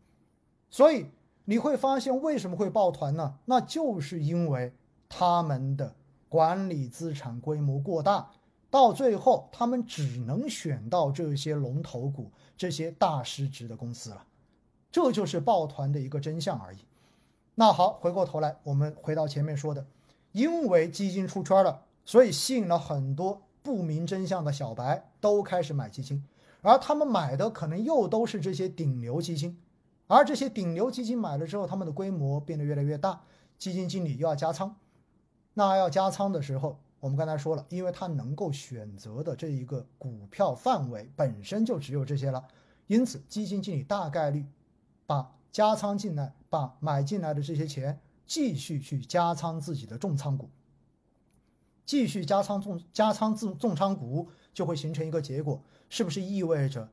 [0.69, 1.07] 所以。
[1.43, 3.39] 你会发现为什么会抱团呢？
[3.45, 4.71] 那就是因为
[5.09, 5.93] 他们的
[6.31, 8.31] 管理资产规模过大，
[8.69, 14.25] 到最后他们只能选到这些龙头股、这些大市值的公司了。
[14.93, 16.77] 这就是抱团的一个真相而已。
[17.55, 19.85] 那好，回过头来，我们回到前面说的，
[20.31, 26.23] 因为基金出圈了，所以吸引了很多不明真相的小白都开始买基金，
[26.61, 29.59] 而他们买的可能又都是这些顶流基金。
[30.07, 33.21] 而这些顶流基金买了之后，他们的规模变得越来越大，
[33.57, 34.77] 基金经理又要加仓。
[35.53, 42.43] 那要加仓的时候，我们刚才说了，因为他能够选择的这一个股票范围本身就只有这些了，
[42.87, 44.45] 因此基金经理大概率
[45.05, 50.49] 把加仓进来，把买进来的这些钱继续去加仓自己的重仓股，
[51.85, 56.87] 继续加仓重加仓自重仓股，就会形成一个结果，是不是意味着？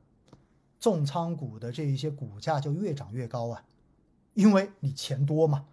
[0.80, 3.64] 重仓股的这一些股价就越涨越高啊，
[4.34, 5.66] 因为你钱多嘛，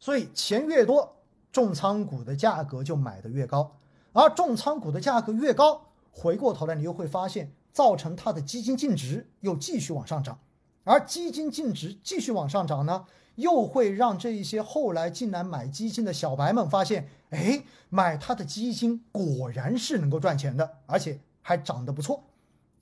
[0.00, 1.16] 所以钱越多，
[1.52, 3.76] 重仓股的价格就买的越高，
[4.12, 10.38] 而重仓股的价格越高，回过头来你又会发现，造成它的基金净值又继续往上涨，
[10.84, 22.24] 而基金净值继续往上涨呢，又会让这一些后来进来买基金的小白们发现，哎，买他的基金果然是能够赚钱的，而且还涨得不错。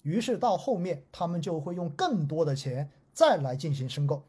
[0.02, 4.22] 于是到后面，他们就会用更多的钱再来进行申购，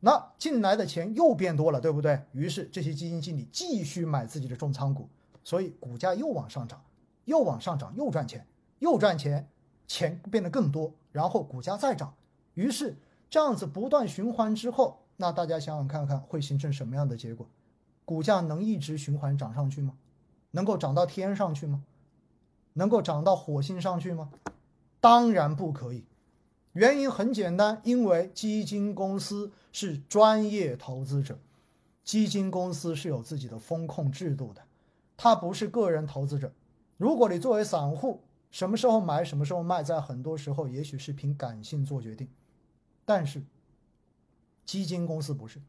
[0.00, 2.22] 那进来的钱又变多了，对不对？
[2.32, 5.08] 于是这些基金经理继续买自己的重仓股，
[5.42, 6.84] 所以股价又往上涨，
[7.24, 8.46] 又往上涨，又赚钱，
[8.78, 9.48] 又赚钱，
[9.86, 12.14] 钱变得更多，然后股价再涨，
[12.54, 12.96] 于是
[13.30, 17.48] 这样子不断循环之后，那大家想想看看会形成什么样的结果？
[18.04, 19.94] 股价能一直循环涨上去吗？
[20.52, 21.82] 能够涨到天上去吗？
[22.74, 24.30] 能够涨到火星上去吗？
[25.00, 26.04] 当然不可以，
[26.72, 31.38] 原因很简单，因为基金公司是专业投资者，
[32.02, 34.62] 基金公司是有自己的风控制度的，
[35.18, 36.50] 它不是个人投资者。
[36.96, 42.26] 如果你作为散户，什么时候买，什么时候卖，在很多时候也许是凭感性做决定，
[43.04, 43.42] 但是
[44.64, 45.60] 基金公司不是，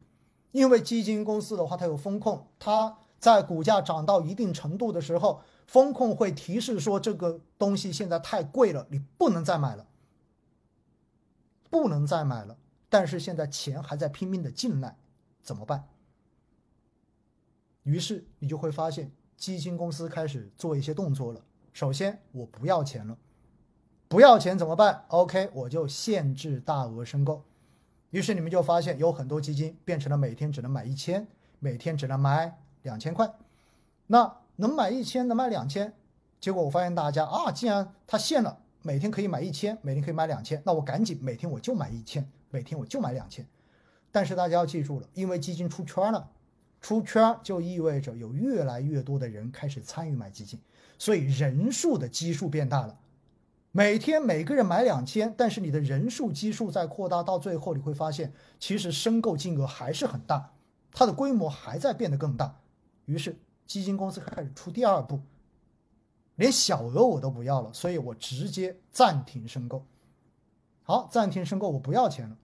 [0.52, 5.42] 因为基金公司的话，它有风控，它在股价涨到一定程度的时候。
[5.66, 9.86] 风控会提示说这个东西现在太贵了，你不能再买了，
[11.68, 12.56] 不能再买了。
[12.88, 14.96] 但是现在钱还在拼命的进来，
[15.42, 15.88] 怎么办？
[17.82, 21.40] 于是你就会发现基金公司开始做一些动作了。
[21.72, 23.16] 首先，我不要钱了，
[24.08, 27.42] 不要钱怎么办？OK，我就限制大额申购。
[28.10, 31.26] 于是你们就发现有很多基金变成了每天只能买一千，
[31.58, 33.30] 每天只能买两千块。
[34.06, 35.94] 那能买一千，能买两千，
[36.40, 43.46] 结果我发现大家啊，既然他限了，每天可以买一千，每天可以买两千，那我赶紧每天我就买一千，每天我就买两千。
[44.10, 46.30] 但是大家要记住了，因为基金出圈了，
[46.80, 50.60] 出圈就意味着有越来越多的人开始参与买基金，
[50.98, 52.98] 所以人数的基数变大了。
[53.72, 60.52] 每天每个人买两千，但是你的人数基数在扩大，到最后你会发现，其实申购金额还是很大，
[60.92, 62.60] 它的规模还在变得更大，
[63.04, 63.36] 于是。
[63.68, 65.20] 基金公司开始出第二步，
[66.36, 69.84] 连小额我都不要了，所以我直接暂停申购。
[70.88, 72.34] 好，暂停申购，我不要钱了。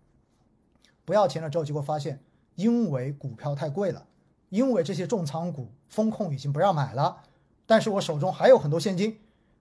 [1.06, 2.22] 不要钱了之后，结果发现，
[2.56, 4.06] 因为股票太贵了，
[4.50, 7.22] 因为这些重仓股风控已经不让买了，
[7.64, 9.18] 但是我手中还有很多现金，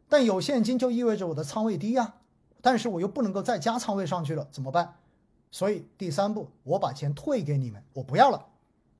[0.10, 2.15] 但有现金就意味着我的仓位低呀，
[2.62, 4.96] 但是我又不能够再加仓位上去了，怎么办？
[5.50, 8.48] 所以第三步，我把钱退给你们，我不要了。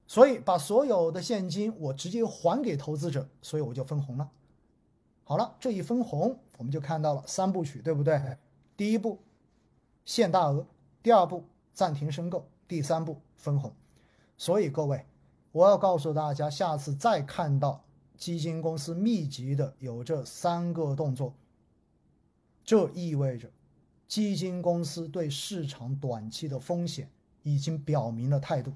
[0.08, 4.30] 所以把所有的现金我直接还给投资者，所以我就分红了。
[5.26, 8.38] 好了，这一分红我们就看到了三部曲，对不对？
[8.78, 9.19] 第一步
[10.05, 10.65] 限大额，
[11.01, 13.73] 第二步暂停申购，第三步分红。
[14.37, 15.05] 所以各位，
[15.51, 17.83] 我要告诉大家，下次再看到
[18.17, 21.33] 基金公司密集的有这三个动作，
[22.63, 23.49] 这意味着
[24.07, 27.09] 基金公司对市场短期的风险
[27.43, 28.73] 已经表明了态度。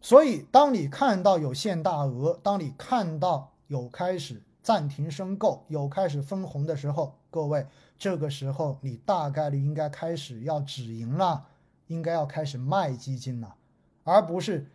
[0.00, 7.64] 所以，当你看到有限大额，当你看到有开始暂停申购、有开始分红的时候，各位，
[7.96, 11.46] 这个时候你大概率应该开始要止盈了，
[11.86, 13.54] 应该要开始卖基金了，
[14.02, 14.66] 而不是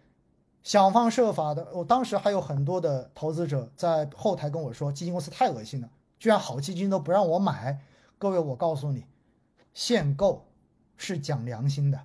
[0.64, 1.68] 想方设法的。
[1.74, 7.82] 我当时还有很多的投资者在后台跟我说，基金公司太恶心了，居然好基金都不让我买。
[8.18, 9.04] 各位，我告诉你，
[9.74, 10.46] 限购
[10.96, 12.00] 是讲良心的，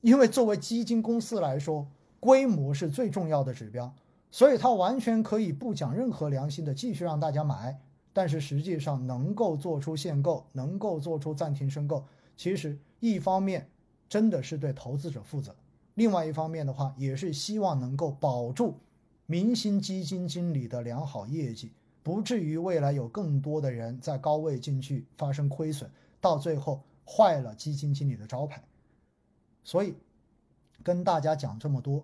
[0.00, 1.86] 因为作为基金公司来说。
[2.18, 3.94] 规模是最重要的指标，
[4.30, 7.80] 所以他完全可以不讲任何良心的继续让大家买，
[8.12, 12.04] 但是实际上能够做出限购，能够做出暂停申购，
[12.36, 13.68] 其实一方面
[14.08, 15.54] 真的是对投资者负责，
[15.94, 18.78] 另外一方面的话也是希望能够保住
[19.26, 25.90] 明星基金经理的良好业绩，不至于未来有更多的人在高位进去发生亏损，
[26.20, 28.62] 到最后坏了基金经理的招牌，
[29.64, 29.94] 所以。
[30.82, 32.02] 跟大家讲这么多，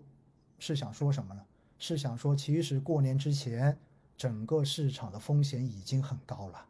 [0.58, 1.40] 是想说什么呢？
[1.78, 3.78] 是想说，其实过年之前，
[4.16, 6.64] 整个市场的风险已经很高了。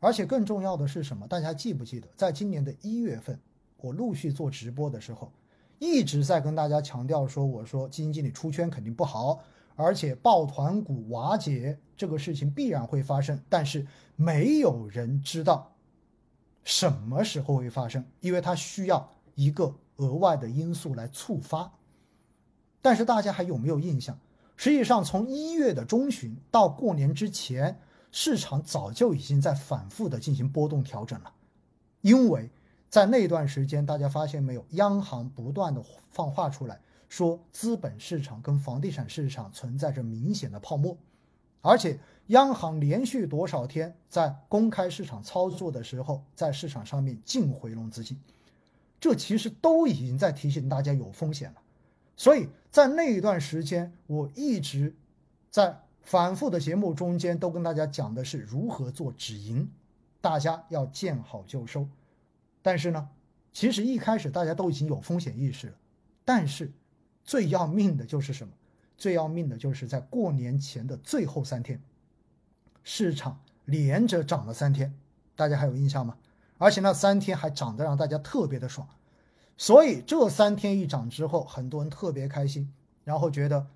[0.00, 1.26] 而且更重要的是什么？
[1.26, 3.38] 大家记不记得，在今年的一月份，
[3.78, 5.32] 我陆续做直播的时候，
[5.78, 9.40] 一直在跟大家强调说，我说基金经理出圈肯定不好，
[9.76, 13.40] 而且抱团股瓦解这个事情必然会发生。
[13.48, 15.72] 但是没有人知道
[16.64, 19.74] 什么时候会发生，因为它需要一个。
[19.98, 21.68] 额外的因素来触发，
[22.80, 24.18] 但是大家还有没有印象？
[24.56, 31.32] 实际上，从一月的中旬到过年之前，市场早就已经在反复的进行波动调整了。
[32.00, 32.50] 因为
[32.88, 40.96] 在那段时间，大家发现没有，央行不断的放话出来说，资本市场跟房地产市场存在着明显的泡沫，
[41.60, 48.18] 而且央行连续多少天在公开市场操作的时候，在市场上面净回笼资金。
[49.00, 51.60] 这其实都已经在提醒大家有风险了，
[52.18, 54.94] 所以在那一段时间，我一直
[55.50, 59.70] 在反复的节目中间都跟大家讲的是如何做止盈，
[60.20, 61.88] 大家要见好就收。
[62.60, 63.08] 但是呢，
[63.52, 65.74] 其实一开始大家都已经有风险意识了，
[66.24, 66.72] 但是
[67.22, 68.52] 最要命的就是什么？
[68.96, 71.80] 最要命的就是在过年前的最后三天，
[72.82, 74.92] 市场连着涨了三天，
[75.36, 76.18] 大家还有印象吗？
[76.58, 78.88] 而且那三天还涨得让大家特别的爽，
[79.58, 82.72] 所以这三天一涨之后，很多人特别开心，
[83.04, 83.66] 然后觉得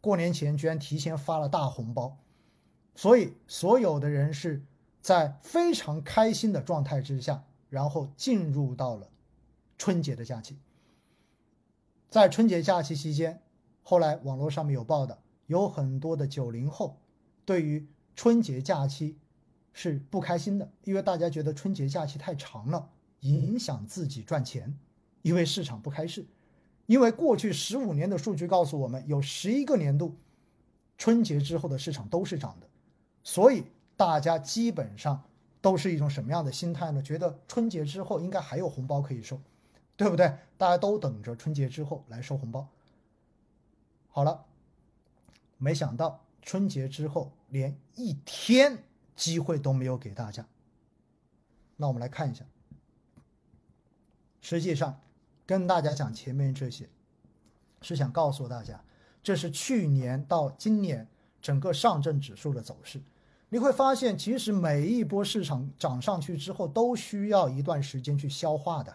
[0.00, 2.16] 过年前居然提前发了大红包，
[2.94, 4.64] 所以所有的人是
[5.02, 9.10] 在非常开心的状态之下，然后进入到了
[9.76, 10.56] 春节的假期。
[12.08, 13.42] 在春节假期期间，
[13.82, 16.96] 后来网络上面有报道，有很多的九零后
[17.44, 19.18] 对于春节假期。
[19.74, 24.78] 是不开心的，因为大家觉得春节假期太长了，影响自己赚钱。
[25.22, 26.26] 因为市场不开市，
[26.86, 30.14] 因为过去十五年的数据告诉我们，有十一个年度
[30.98, 32.66] 春节之后的市场都是涨的，
[33.22, 33.64] 所以
[33.96, 35.22] 大家基本上
[35.60, 37.02] 都是一种什么样的心态呢？
[37.02, 39.40] 觉得春节之后应该还有红包可以收，
[39.96, 40.36] 对不对？
[40.58, 42.68] 大家都等着春节之后来收红包。
[44.08, 44.44] 好了，
[45.58, 48.84] 没想到春节之后连一天。
[49.14, 50.44] 机会都没有给大家，
[51.76, 52.46] 那我们来看一下。
[54.40, 54.98] 实际上，
[55.46, 56.88] 跟大家讲前面这些，
[57.80, 58.82] 是想告诉大家，
[59.22, 61.08] 这是去年到今年
[61.40, 63.02] 整个上证指数的走势。
[63.48, 68.94] 你会发现，其实每一波市场涨上去之后，都需要一段时间去消化的。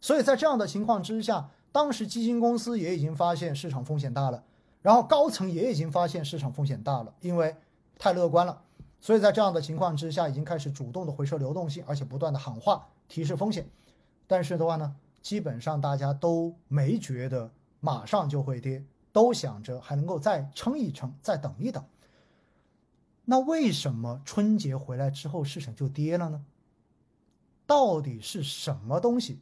[0.00, 4.44] 所以在这样的情况之下，当时基金公司也已经发现市场风险大了，
[4.82, 7.56] 然后高层也已经发现市场风险大了，因为
[7.98, 8.62] 太乐观了。
[9.00, 13.66] 所以在这样的情况之下，已经开始主动的回撤流动性，而且不断的喊话提示风险。
[14.26, 17.50] 但是的话呢，基本上大家都没觉得
[17.80, 21.84] 马上就会跌，都想着还能够再撑一撑，再等一等。
[23.24, 26.44] 那为什么春节回来之后市场就跌了呢？
[27.66, 29.38] 到底是什么东西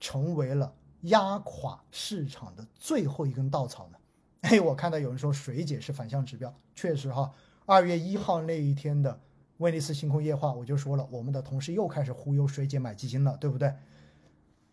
[0.00, 3.98] 成为了压垮市场的最后一根稻草呢？
[4.42, 7.32] 哎，我看到有人说水解是反向指标，确实哈。
[7.66, 9.20] 二月一号那一天的
[9.58, 13.72] 威尼斯星空夜话，我就说了，我们的同事又开始忽悠水姐买基金了，对不对？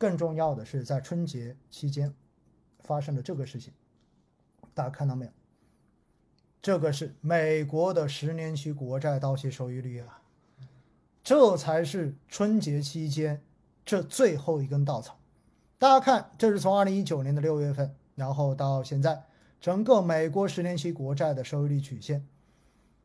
[0.05, 2.13] 更重要的是，在春节期间
[2.81, 3.73] 发生了这个事情，
[4.71, 5.31] 大家看到没有？
[6.61, 10.21] 这个是美国的十年期国债到期收益率啊，
[11.23, 13.41] 这才是春节期间
[13.83, 15.17] 这最后一根稻草。
[15.79, 19.23] 大家看，这是从二零一九年的六月份，然后到现在，
[19.59, 22.23] 整个美国十年期国债的收益率曲线。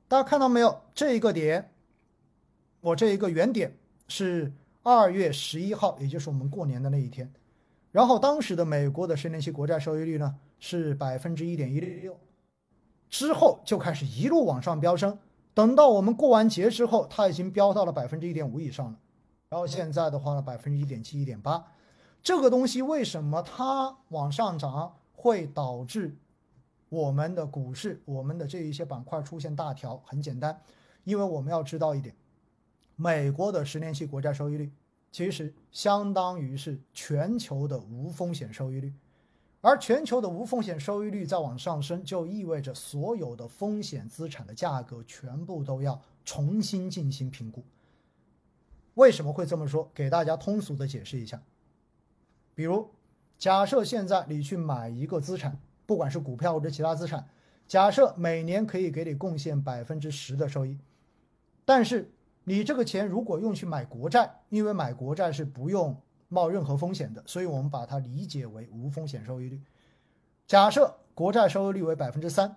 [0.07, 0.83] 大家看到没有？
[0.95, 1.73] 这一个点，
[2.83, 3.75] 我这一个原点
[4.07, 7.33] 是二月十一号，也就是我们过年的那一天。
[7.93, 12.21] 然后当时的美国的十年期国债收益率呢是百分之一点一六六，
[13.09, 15.19] 之后就开始一路往上飙升。
[15.53, 18.99] 等到我们过完节之后，它已经飙到了百分之一点五以上了。
[19.49, 21.63] 然后现在的话呢，百分之一点七、一点八，
[22.23, 26.17] 这个东西为什么它往上涨会导致
[26.89, 30.01] 我们的股市、我们的这一些板块出现大调？
[30.07, 30.63] 很简单，
[31.03, 32.15] 因为我们要知道一点，
[33.03, 34.71] 美国的十年期国债收益率
[35.11, 38.93] 其实相当于是全球的无风险收益率。
[39.63, 47.65] 而全球的无风险收益率在往上升，就意味着所有的风险资产的价格全部都要重新进行评估。
[48.95, 49.91] 为什么会这么说？
[49.95, 51.43] 给大家通俗的解释一下。
[52.55, 52.91] 比如，
[53.39, 57.27] 假设现在你去买一个资产，不管是股票或者其他资产，
[57.67, 60.77] 假设每年可以给你贡献百分之十的收益，
[61.65, 62.11] 但是
[62.51, 65.97] 你这个钱如果用去买国债，因为买国债是不用。
[66.33, 69.61] 冒任何风险的，所以我们把它理解为无风险收益率。
[70.47, 72.55] 假设国债收益率为百分之三，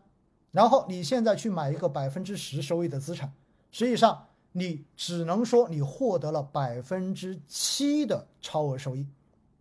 [0.51, 3.33] 然后你现在去买一个百分之十收益的资产，
[3.71, 9.07] 实际上你只能说你获得了百分之七的超额收益。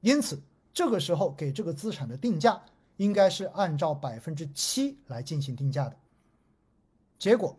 [0.02, 0.38] 因此，
[0.74, 2.62] 这个时候给这个资产的定价
[2.98, 5.96] 应该是按照百分之七来进行定价的。
[7.18, 7.58] 结果，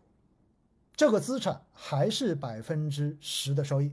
[0.96, 3.92] 这个资产还是百分之十的收益。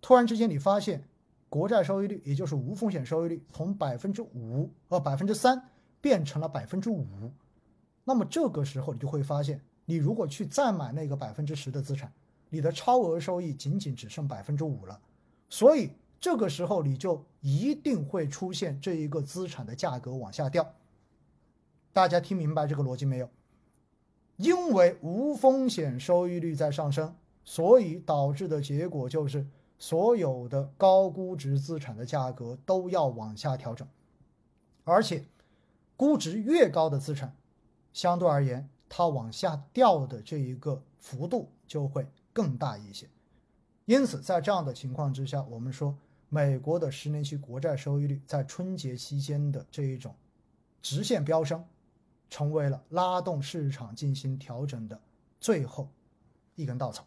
[0.00, 1.04] 突然之间，你发现。
[1.52, 5.60] 国债收益率，也就是无风险收益率，从百分之五呃百分之三
[6.00, 7.04] 变成了百分之五，
[8.04, 12.12] 那么这个时候你就会发现，你如果去再买那个百分之十的资产，
[12.50, 15.00] 你的超额收益仅仅只剩百分之五了，
[15.48, 15.90] 所以
[16.20, 20.64] 这个时候你就一定会出现这一个资产的价格往下掉。
[21.92, 23.28] 大家听明白这个逻辑没有？
[24.40, 27.14] 因为无风险收益率在上升，
[27.44, 29.46] 所以导致的结果就是。
[29.82, 33.88] 所有的高估值资产的价格都要往下调整，
[34.84, 35.24] 而且
[35.96, 37.34] 估值越高的资产，
[37.90, 43.08] 相对而言它往下掉的这一个幅度就会更大一些。
[43.86, 45.96] 因此，在这样的情况之下，我们说
[46.28, 50.14] 美国的十年期国债收益率在春节期间的这一种
[50.82, 51.64] 直线飙升，
[52.30, 54.98] 成为了拉动市场进行调整的
[55.38, 55.88] 最后
[56.54, 57.04] 一根稻草。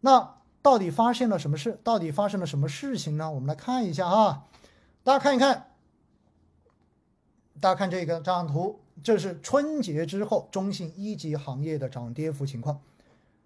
[0.00, 0.34] 那。
[0.64, 1.78] 到底发生了什么事？
[1.84, 3.30] 到底发生了什么事情呢？
[3.30, 4.46] 我们来看一下啊，
[5.02, 5.74] 大家看一看，
[7.60, 12.80] 大家看这个这张图，这是春节之后中信一级行业的涨跌幅情况，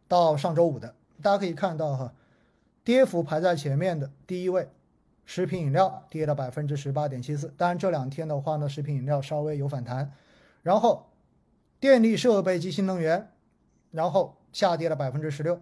[0.06, 2.14] 到上周五的，大家可以看到哈，
[2.84, 4.70] 跌幅排在前面的第一位，
[5.24, 10.12] 食品饮料跌了百分之十八点七四，当然这两天的话呢，食品饮料稍微有反弹，
[10.68, 11.08] 然后
[11.80, 13.32] 电力设备及新能源，
[13.90, 15.58] 然后下跌了百分之十六。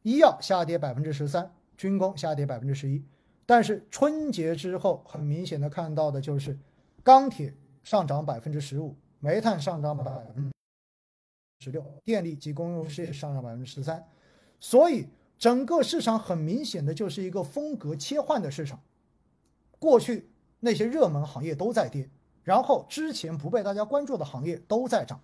[0.00, 3.04] 医药下跌百分之十三，军工下跌百分之十一，
[3.44, 6.58] 但是春节之后很明显的看到的就是
[7.02, 10.50] 钢铁上涨百分之十五，煤炭上涨百分
[11.58, 14.02] 之十六，电力及公用事业上涨百分之十三，
[14.58, 18.80] 所以整个市场很明显的就是一个风格切换的市场。
[19.78, 20.30] 过去
[20.60, 22.08] 那些热门行业都在跌，
[22.48, 25.20] 然后之前不被大家关注的行业都在涨。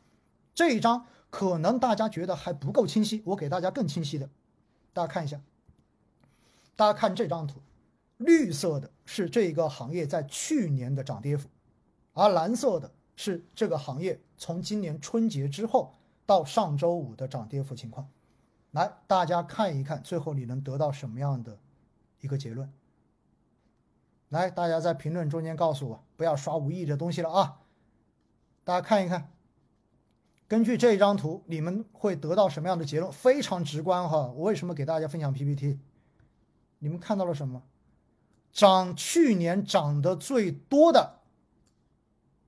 [0.54, 4.28] 这一张可能大家觉得还不够清晰，我给大家更清晰的。
[4.92, 5.40] 大家看一下，
[6.76, 7.62] 大家看这张图，
[8.18, 11.48] 绿色的是这个行业在去年的涨跌幅，
[12.12, 15.94] 而蓝色的是这个行业从今年春节之后
[16.26, 18.06] 到上周五的涨跌幅情况。
[18.72, 21.58] 来，大家看一看，最后你能得到什么样的
[22.20, 22.70] 一个结论？
[24.34, 27.60] 来，大家在评论中间告诉我，不要刷无意义的东西了啊！
[28.64, 29.30] 大家看一看。
[30.48, 33.10] 根据这一张图，你们会得到什么样的结论？
[33.12, 34.32] 非常直观哈！
[34.34, 35.78] 我为什么给大家分享 PPT？
[36.80, 37.62] 你们看到了什么？
[38.52, 41.20] 涨去年涨得最多的，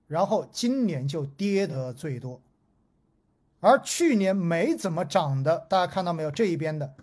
[0.08, 2.42] 然后今年就跌得最多，
[3.60, 6.30] 而去年没怎么涨的，大家看到没有？
[6.30, 6.94] 这一边的，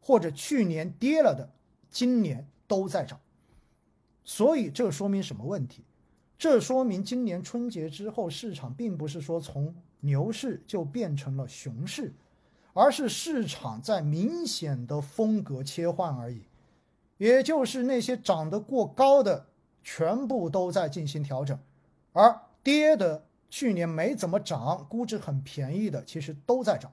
[0.00, 1.50] 或者去年跌了的，
[1.90, 3.20] 今年都在涨。
[4.28, 5.84] 所以这说明什么问题？
[6.36, 12.12] 这说明今年春节之后，市场并不是说从牛市就变成了熊市，
[12.74, 16.42] 而是市场在明显的风格切换而已。
[17.18, 19.46] 也就是那些涨得过高的，
[19.84, 21.56] 全部都在进行调整，
[22.12, 26.92] 而跌的去年没怎么涨，估值很便宜的，其实都在涨。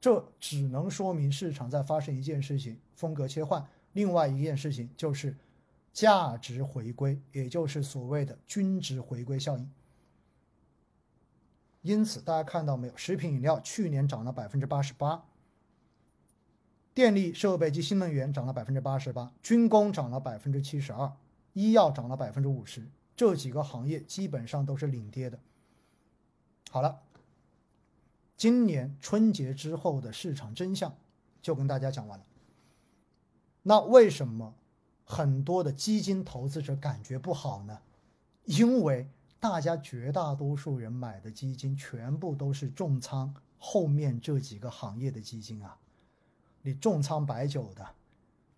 [0.00, 3.66] 这只能说明市场在发生一件事情，风格切换。
[3.94, 5.36] 另外一件事情就是。
[5.96, 9.72] 价值回归，也就是所谓的均值回归效应。
[11.80, 12.94] 因此，大家看到没有？
[12.98, 15.24] 食品饮料去年涨了百分之八十八，
[16.92, 21.10] 电力设备及新能源涨了百分之八十八，军工涨了百分之七十二，
[21.54, 22.86] 医药涨了百分之五十，
[23.16, 25.40] 这几个行业基本上都是领跌的。
[26.70, 27.00] 好了，
[28.36, 30.94] 今年春节之后的市场真相
[31.40, 32.26] 就跟大家讲完了。
[33.62, 34.54] 那为什么
[35.08, 37.78] 很多的基金投资者感觉不好呢？
[38.44, 39.08] 因为
[39.40, 45.78] 大家绝大多数人买的基金全部都是重仓后面这几个行业的基金啊，
[46.62, 47.86] 你重仓白酒的，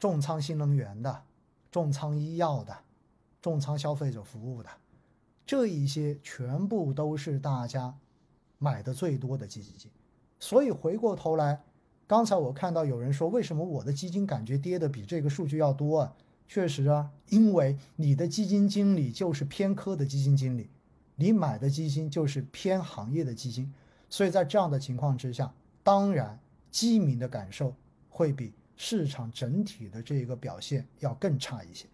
[0.00, 1.22] 重仓新能源的，
[1.70, 2.76] 重仓医药的。
[3.40, 4.68] 重仓消费者服务的
[5.46, 7.96] 这一些全部都是大家
[8.58, 9.88] 买的最多的基金，
[10.40, 11.62] 所以回过头来，
[12.08, 16.12] 刚才我看到有人说，为什么我的基金感觉跌的比这个数据要多啊？
[16.48, 20.70] 确实啊，因为你的基金经理就是偏科的基金经理，
[21.14, 23.70] 你买的基金就是偏行业的基金，
[24.08, 26.40] 所以在这样的情况之下，当然
[26.70, 27.74] 基民的感受
[28.08, 31.86] 会比市场整体的这个表现要更差一些。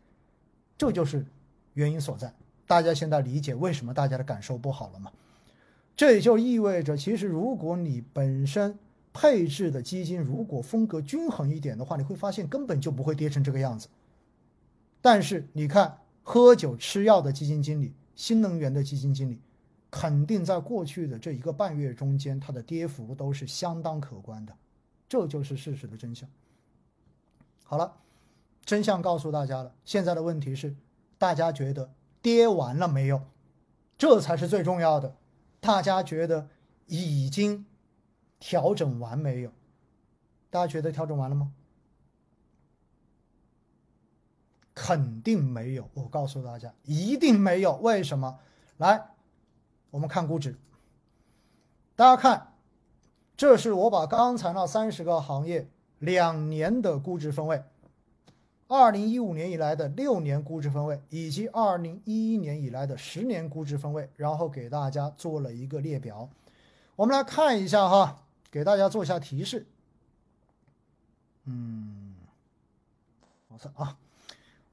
[0.79, 1.27] 这就是
[1.73, 2.33] 原因所在。
[2.67, 5.11] 大家现在理解为什么大家的感受不好了吗？
[5.97, 8.79] 这也就意味着，其实如果你本身
[9.13, 13.89] 配置的基金如果风格均衡一点的话，你会发现根本就不会跌成这个样子。
[15.05, 19.39] 但是你看，喝酒吃药的基金经理、新能源的基金经理，
[19.91, 24.57] 肯定在过去的这一个半月中间，它的跌幅都是相当可观的。
[25.07, 26.27] 这就是事实的真相。
[27.65, 27.97] 好了。
[28.65, 30.75] 真相告诉大家了，现在的问题是，
[31.19, 31.93] 大家觉得
[32.23, 33.21] 跌完了没有？
[33.99, 35.15] 这才是最重要的。
[35.61, 36.49] 大家觉得
[36.87, 37.67] 已经
[38.41, 39.53] 调整完没有？
[40.49, 41.53] 大家觉得调整完了吗？
[44.75, 45.89] 肯定没有。
[45.95, 47.77] 我告诉大家，一定没有。
[47.77, 48.39] 为什么？
[48.79, 49.07] 来，
[49.91, 50.57] 我们看估值。
[51.97, 52.55] 大家看，
[53.37, 55.69] 这是我把刚才那三十个行业
[56.01, 57.63] 两年的估值分位。
[58.67, 66.29] 二零一五年以来的六年估值分位，以及二零一一年以来的十年估值分位，然后给大家做了一个列表。
[66.97, 69.67] 我们来看一下哈，给大家做一下提示。
[71.45, 72.15] 嗯，
[73.49, 73.97] 我算啊！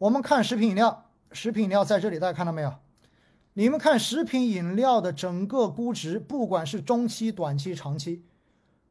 [0.02, 2.74] 我们看食品饮料，食品饮料在这里，大家看到没有？
[3.54, 8.26] 你们看食品饮料的整个估值，不管是中期、短期、长期。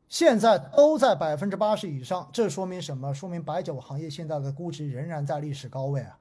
[0.09, 3.13] 现在都在百分之八十以上，这说明什么？
[3.13, 6.17] 说明白酒行业现在的估值仍然在历史高位啊，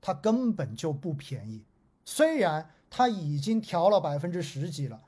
[0.00, 1.62] 它根本就不便宜。
[2.06, 4.98] 虽然它已经调了百分之十几了，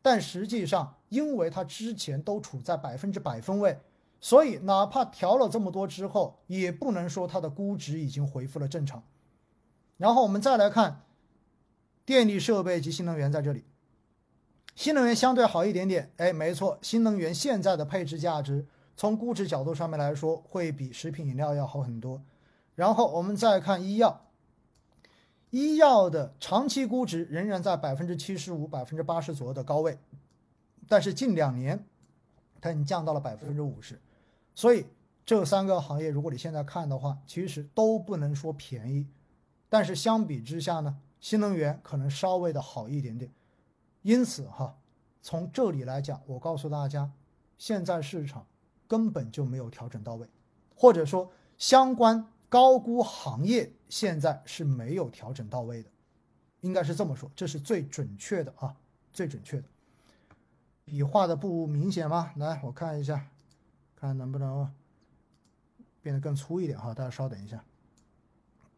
[0.00, 3.78] 但实际上，因为它之前都处在百分之百分位，
[4.24, 9.04] 所以哪怕调了这么多之后，也不能说它的估值已经恢复了正常。
[9.98, 11.02] 然后我们再来看
[12.06, 13.66] 电力设备及新能源，在这里。
[14.74, 18.66] 新能源相对好一点点，哎，没错，新能源现在的配置价值，
[18.96, 22.22] 从估值角度上面来说，会比食品饮料要好很多。
[22.74, 24.22] 然后我们再看医药，
[25.50, 29.98] 医药的长期估值仍然在百分之七十五、百分之八十左右的高位，
[30.88, 31.84] 但是近两年
[32.62, 34.00] 它已经降到了百分之五十。
[34.54, 34.86] 所以
[35.26, 39.06] 这三个行业，如果你现在看的话，其实都不能说便宜，
[39.68, 43.30] 但是相比之下呢，新能源可能稍微的好一点点。
[44.02, 44.76] 因此，哈，
[45.22, 47.10] 从这里来讲，我告诉大家，
[47.56, 48.46] 现在市场
[48.86, 50.28] 根本就没有调整到位，
[50.76, 55.88] 或者说相关高估行业现在是没有调整到位的，
[56.60, 58.76] 应该是这么说，这是最准确的啊，
[59.10, 59.64] 最准确的。
[60.84, 62.32] 笔画的不明显吗？
[62.36, 63.26] 来，我看一下，
[64.04, 64.70] 看能不能
[66.02, 66.92] 变得更粗一点哈。
[66.92, 67.64] 大家稍等一下，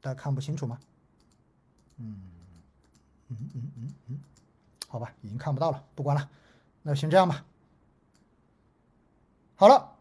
[0.00, 0.78] 大家看不清楚吗？
[1.96, 2.20] 嗯，
[3.28, 4.20] 嗯嗯嗯嗯。
[4.86, 6.30] 好吧，已经看不到了，不管了，
[6.82, 7.44] 那先这样吧。
[9.56, 9.96] 好了，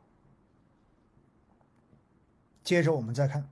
[2.63, 3.49] 接着我们再看，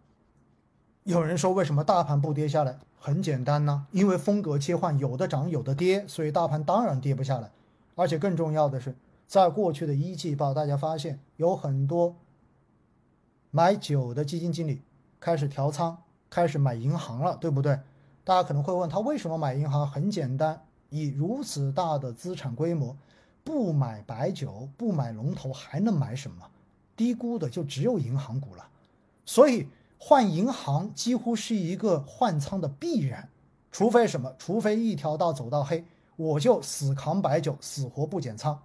[1.04, 2.78] 有人说为什么大盘不跌下来？
[3.00, 7.52] 很简单呢，因为风格切换，有的涨有的跌，所以大盘当然跌不下来。
[7.96, 8.96] 而且更重要的是，
[9.34, 12.16] 在过去的一季报，大家发现有很多
[13.50, 14.84] 买酒的基金经理
[15.20, 15.98] 开始调仓，
[16.30, 17.80] 开始买银行了，对不对？
[18.24, 19.90] 大家可能会问他为什么买银行？
[19.90, 20.62] 很简单。
[20.92, 22.96] 以如此大的资产规模，
[23.44, 26.48] 不买白酒，不买龙头，还能买什么？
[26.96, 28.64] 低估的就只有银行股了。
[29.26, 29.68] 所以
[29.98, 33.28] 换银行几乎是一个换仓的必然，
[33.72, 34.32] 除非什么？
[34.38, 35.84] 除非一条道走到黑，
[36.18, 38.62] 我就死扛白酒，死活不减仓。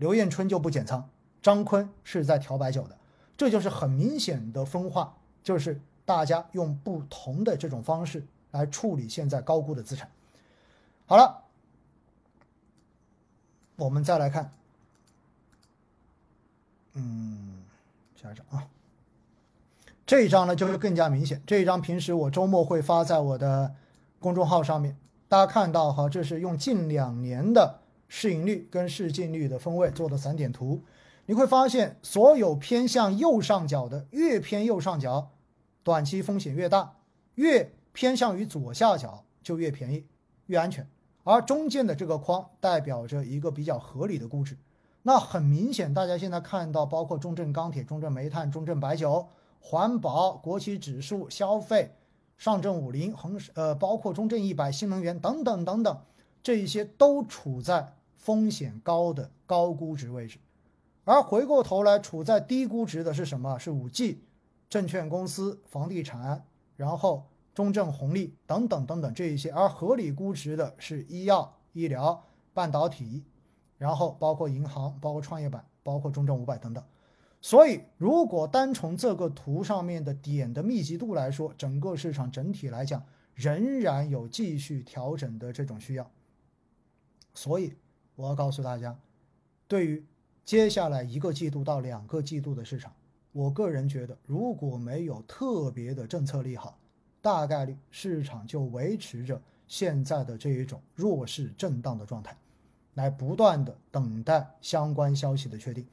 [0.00, 1.08] 刘彦春就不减仓，
[1.40, 2.98] 张坤是在调白酒的，
[3.36, 10.10] 这就是很明显的分化，就是大家用不同的这种方式来处理现在高估的资产。
[11.06, 11.44] 好了。
[13.76, 14.52] 我们再来看，
[16.92, 17.62] 嗯，
[18.14, 18.68] 下一张啊，
[20.04, 21.42] 这一张呢就会更加明显。
[21.46, 23.74] 这一张平时我周末会发在我的
[24.18, 24.98] 公众号上面，
[25.30, 27.79] 大家看到哈，这是用近两年的
[28.12, 30.82] 市盈率跟市净率的分位做的散点图，
[31.26, 35.30] 你会发现所有偏向右上角的越偏右上角，
[35.84, 36.96] 短期风险越大；
[37.36, 40.04] 越偏向于左下角就越便宜、
[40.46, 40.84] 越安全。
[41.22, 44.58] 而中间的这个框代表着一个比较合理的估值。
[45.02, 49.28] 那很明显，大家现在看到，包括中证钢铁、中证煤炭、中证白酒、
[49.60, 51.94] 环保、国企指数、消费、
[52.36, 56.00] 上证五零、恒呃，包括中证一百、新能源等等等等，
[56.42, 60.38] 这一些都处在风险高的高估值位置。
[61.04, 63.58] 而回过头来，处在低估值的是什么？
[63.58, 64.22] 是五 G、
[64.68, 66.44] 证券公司、房地产，
[66.76, 69.50] 然后中证红利等等等等这一些。
[69.50, 73.24] 而合理估值的是医药、医疗、半导体。
[73.78, 76.84] 然后包括银行，包括创业板，包括中证五百等等。
[77.40, 83.02] 所以，如果单从这个图上面的点的密集度来说，整个市场整体来讲
[83.34, 86.10] 仍然有继续调整的这种需要。
[87.32, 87.74] 所以，
[88.20, 88.94] 我要告诉大家，
[89.66, 90.04] 对于
[90.44, 92.92] 接下来一个季度到两个季度的市场，
[93.32, 96.78] 我个人觉得，如果没有特别的政策利好，
[97.22, 102.36] 大概率市场就维持着现在的这一种弱势震荡的状态。
[102.94, 105.86] 来不断的等待相关消息的确定，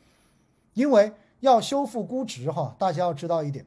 [0.73, 3.65] 因为要修复估值哈，大家要知道一点，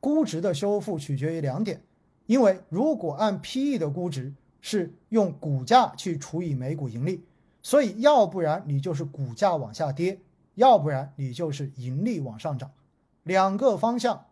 [0.00, 1.82] 估值的修复取决于两点，
[2.26, 7.20] 因为如果按 P/E 的估值是用股价去除以每股盈利，
[7.62, 10.20] 所以要不然你就是股价往下跌，
[10.54, 12.70] 要不然你就是盈利往上涨，
[13.22, 14.26] 两个方向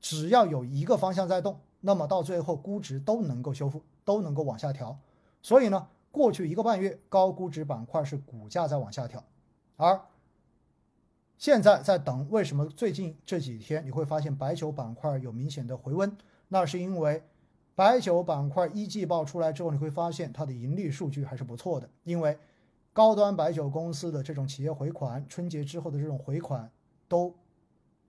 [0.00, 4.98] 只要有一个方向在动，那么到最后估值都能够修复，都能够往下调，
[5.40, 5.88] 所以呢。
[6.14, 9.24] 过去一个半月，高估值板块是股价在往下调，
[9.78, 9.98] 而
[11.38, 12.28] 现在在等。
[12.28, 16.14] 为什么最近这几天你会发现白酒板块有明显的回温？
[16.48, 17.22] 那是因为
[17.74, 21.88] 白酒板块一季报出来之后，你会发现它的盈利数据还是不错的。
[22.04, 22.36] 因为
[22.92, 26.70] 高端白酒公司的这种企业回款，春节之后的这种回款，
[27.08, 27.34] 都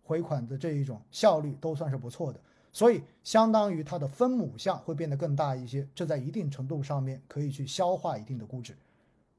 [0.04, 2.40] 回款的这一种效率都算是不错的。
[2.72, 8.76] 所以，相当于它的分母项会变得更大一些，这在一定程度上面可以去消化一定的估值。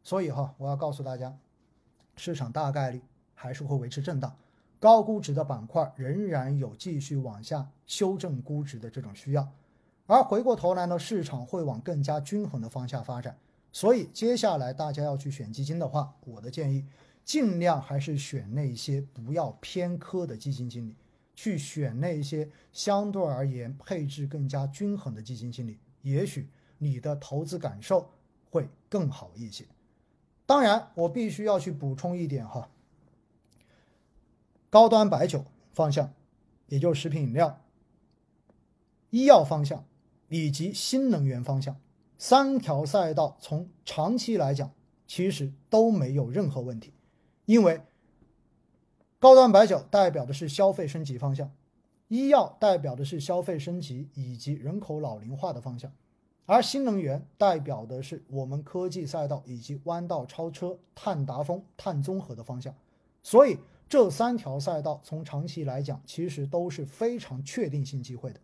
[0.03, 1.37] 所以哈，我要告诉大家，
[2.17, 3.03] 市场大概率
[3.35, 4.35] 还是会维持震荡，
[4.79, 9.47] 高估值的板块仍然有继续往下修正估值的这种需要。
[10.07, 13.37] 而回过头来呢，市场会往更加均衡的方向发展。
[13.75, 16.87] 所以，接下来大家要去选基金的话，我的建议
[17.25, 20.97] 尽量还是选那些不要偏科的基金经理。
[21.35, 26.49] 去选那些相对而言配置更加均衡的基金经理，也许
[26.79, 28.09] 你的投资感受
[28.49, 29.67] 会更好一些。
[30.47, 32.71] 当然，我必须要去补充一点哈，
[34.71, 36.15] 高端白酒方向，
[36.69, 37.61] 也就是食品饮料、
[39.11, 39.85] 医药方向
[40.29, 41.77] 以及新能源方向
[42.27, 44.73] 三条赛道，从长期来讲，
[45.07, 46.95] 其实都没有任何问题，
[47.45, 47.83] 因为。
[49.19, 51.53] 高端白酒代表的是消费升级方向，
[52.09, 55.93] 医药代表的是消费升级以及人口老龄化的方向，
[56.47, 62.75] 而新能源代表的是我们科技赛道以及弯道超车、碳达峰、碳综合的方向。
[63.23, 68.41] 所以这三条赛道从长期来讲，其实都是非常确定性机会的。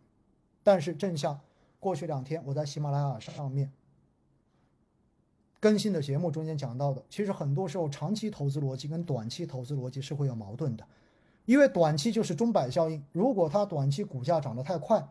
[0.62, 1.40] 但是正像
[1.80, 3.72] 过去两天我在喜马拉雅上面。
[5.58, 10.84] 更新的节目中间讲到的，其实很多时候长期投资逻辑跟短期投资逻辑是会有矛盾的，
[11.44, 15.06] 因为短期就是钟摆效应，如果它短期股价涨得太快，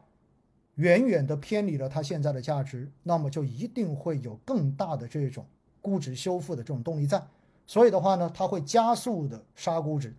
[0.76, 5.45] 远远的偏离了它现在的价值，那么就一定会有更大的这种
[5.82, 7.24] 估值修复的这种动力在，
[7.67, 10.15] 所以的话呢，它会加速的杀估值。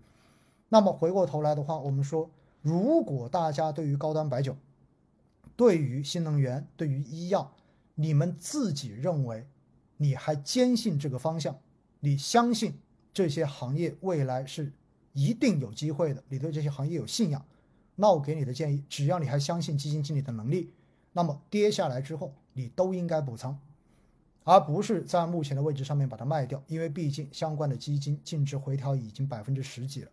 [0.68, 2.30] 那么回过头来的话，我们说，
[2.62, 4.54] 如果大家对于高端白酒、
[5.60, 7.52] 对于新能源、对于医药，
[7.94, 9.46] 你们自己认为。
[9.98, 11.54] 你还坚信这个方向？
[12.00, 12.72] 你相信
[13.12, 14.72] 这些行业未来是
[15.12, 16.24] 一定有机会的？
[16.30, 17.44] 你对这些行业有信仰？
[17.96, 20.72] 那我给你的建议，只要你还相信基金经理的能力，
[21.12, 23.60] 那么跌下来之后你都应该补仓，
[24.44, 26.62] 而不是在目前的位置上面把它卖掉。
[26.66, 30.10] 因为毕竟相关的基金净值回调已经百分之十几了，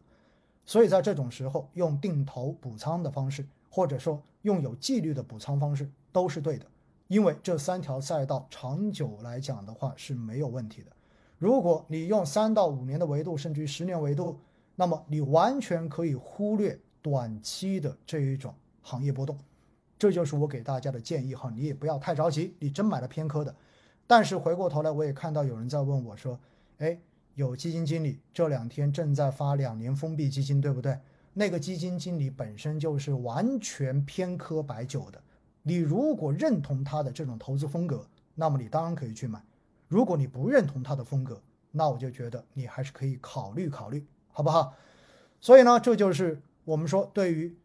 [0.66, 6.66] 所以在这种时候用定投补仓的方式，或者说用有纪律的补仓方式都是对的。
[7.10, 10.92] 因为这三条赛道长久来讲的话是没有问题的。
[11.38, 14.40] 如果你用三到五年的维度，甚至于十年维度，
[14.76, 19.38] 那么你完全可以忽略短期的这一种行业波动。
[20.00, 23.54] 这就是我给大家的建议哈，你也不要太着急，你真买了偏科的。
[24.06, 26.40] 但是回过头来，我也看到有人在问我说
[26.80, 26.98] ：“哎，
[27.36, 30.98] 有基金经理这两天正在发两年封闭基金，对不对？
[31.38, 35.22] 那个基金经理本身就是完全偏科白酒的。”
[35.62, 39.40] 你如果认同他的这种投资风格，那么你当然可以去买；
[39.88, 41.40] 如果你不认同他的风格，
[41.72, 44.74] 那我就觉得你还是可以考虑考虑，好不好？
[45.40, 47.56] 所以呢，这就是我们说对于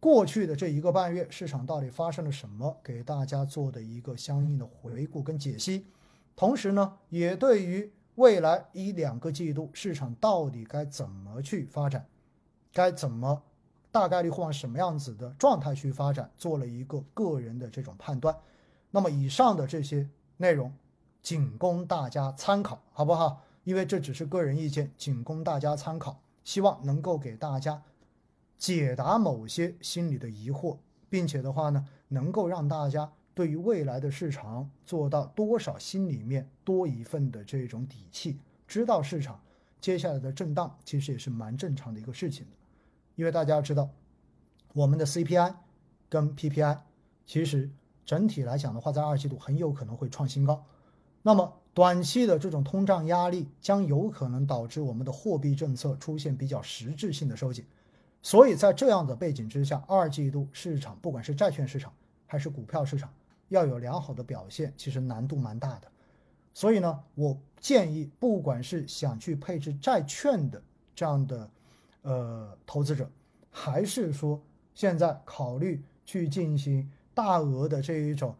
[0.00, 5.84] 过去的这一个半月市场到底发生了什么，给大家做的一个相应的回顾跟解析。
[6.34, 12.06] 同时呢，也对于未来一两个季度市场到底该怎么去发展，
[12.74, 13.42] 该怎么。
[13.90, 18.36] 大概率会往什么样子的状态去发展，做了一个个人的这种判断。
[18.90, 20.74] 那么以上的这些内容，
[21.22, 23.40] 仅供大家参考，好不好？
[23.62, 26.20] 因为这只是个人意见，仅供大家参考。
[26.42, 27.80] 希望能够给大家
[28.58, 30.76] 解答某些心理的疑惑，
[31.08, 39.40] 并且的话呢，能够让大家对于未来的市场做到多少心里面多一份的这种底气，知道市场
[39.80, 42.52] 接下来的震荡其实也是蛮正常的一个事情的。
[43.16, 43.88] 因为大家知道，
[44.72, 45.54] 我们的 CPI
[46.08, 46.78] 跟 PPI
[47.24, 47.70] 其实
[48.04, 50.64] 整体来讲的话，在二季度很有可能会创新高。
[51.22, 57.64] 那么短期的这种通胀压力将有可能导致我们的货币政策出现比较实质性的收紧。
[58.20, 61.92] 所以在这样的背景之下，二季度市场不管是债券市场
[62.26, 63.12] 还是股票市场
[63.48, 65.88] 要有良好的表现，其实难度蛮大的。
[66.52, 70.60] 所以呢，我建议不管是想去配置债券的
[70.96, 71.48] 这样的。
[72.04, 73.10] 呃，投资者
[73.50, 74.40] 还是说
[74.74, 78.34] 现在考虑去进行大额的这一种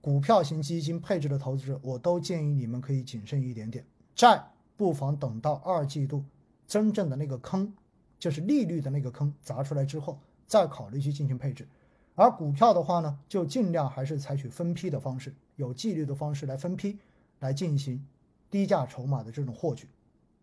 [0.00, 3.84] 股票型基金配置的投资者，我都建议你们可以谨慎一点点。
[4.14, 4.42] 债
[4.74, 6.24] 不妨等到二季度
[6.66, 7.70] 真正的那个坑，
[8.18, 11.68] 就是利率的那个坑砸出来之后，再考虑去进行配置。
[12.14, 16.98] 而股票的话呢，就尽量还是采取分批的方式，有纪律的方式来分批
[17.40, 18.02] 来进行
[18.50, 19.86] 低价筹码的这种获取，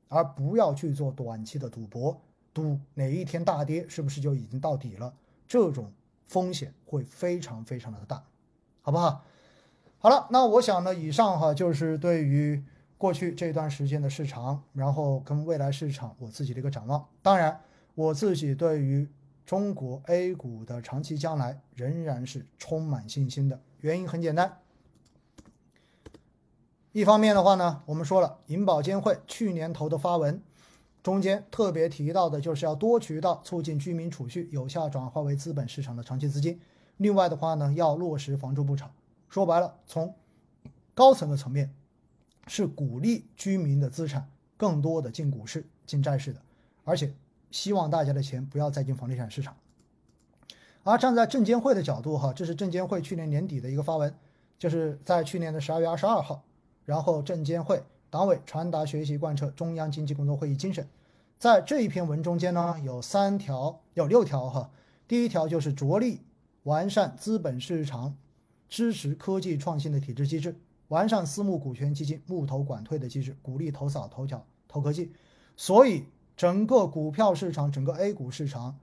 [0.10, 2.20] 而不要去做短期的赌博。
[2.58, 5.14] 赌哪一天大跌，是不是就已经到底了？
[5.48, 5.94] 这种
[6.26, 8.24] 风险会非常非常的大，
[8.82, 9.24] 好不好？
[10.00, 12.64] 好了，那我想呢，以上哈就是对于
[12.98, 17.08] 过去这段时间的市场，然后跟未来市场我自己的一个展望。
[17.22, 17.62] 当然，
[17.94, 19.08] 我自己对于
[19.46, 23.62] 中国 A 股的长期将来仍然是充满信心的。
[23.82, 24.58] 原因很简单，
[26.92, 30.42] 一方面的话呢，我们说了，银保监会去年投的发文。
[31.08, 36.60] 中间特别提到的就是要多渠道促进居民储蓄有效转化为资本市场的长期资金。
[36.98, 38.92] 另外的话呢，要落实房住不炒。
[39.30, 40.14] 说白了，从
[40.94, 41.74] 高层的层面
[42.48, 46.42] 是鼓励居民的资产更多的进股市、进债市的，
[46.84, 47.14] 而且
[47.52, 49.56] 希望大家的钱不要再进房地产市场。
[50.84, 54.14] 而站在证监会的角度哈，这是证监会去年年底的一个发文，
[54.60, 56.44] 就是在去年的十二月二十二号，
[56.84, 60.88] 然后证监会党委传达学习贯彻中央经济工作会议精神。
[61.38, 64.72] 在这一篇文中间呢，有三条，有六条哈。
[65.08, 66.22] 第一条就是着力
[66.64, 68.18] 完善资本市场
[68.68, 70.56] 支持科技创新的体制机制，
[70.88, 75.12] 完善私募股权基金募投管退的机制，鼓励投早投巧投科技。
[75.56, 76.06] 所以，
[76.36, 78.78] 整个股票市场，整个 A 股市场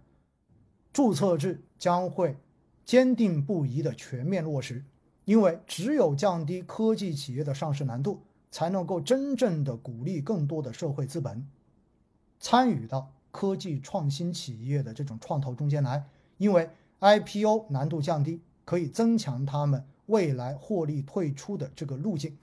[0.92, 2.36] 注册制将会
[2.84, 4.84] 坚定不移的全面落实，
[5.24, 8.22] 因为只有降低科技企业的上市难度，
[8.54, 11.44] 才能够真正的鼓励更多的社会资本。
[12.38, 16.04] 参与到科技创新企业的这种创投中间来，
[16.38, 22.38] 因为 IPO 难度降低，可以增强他们未来获利退出的这个路径。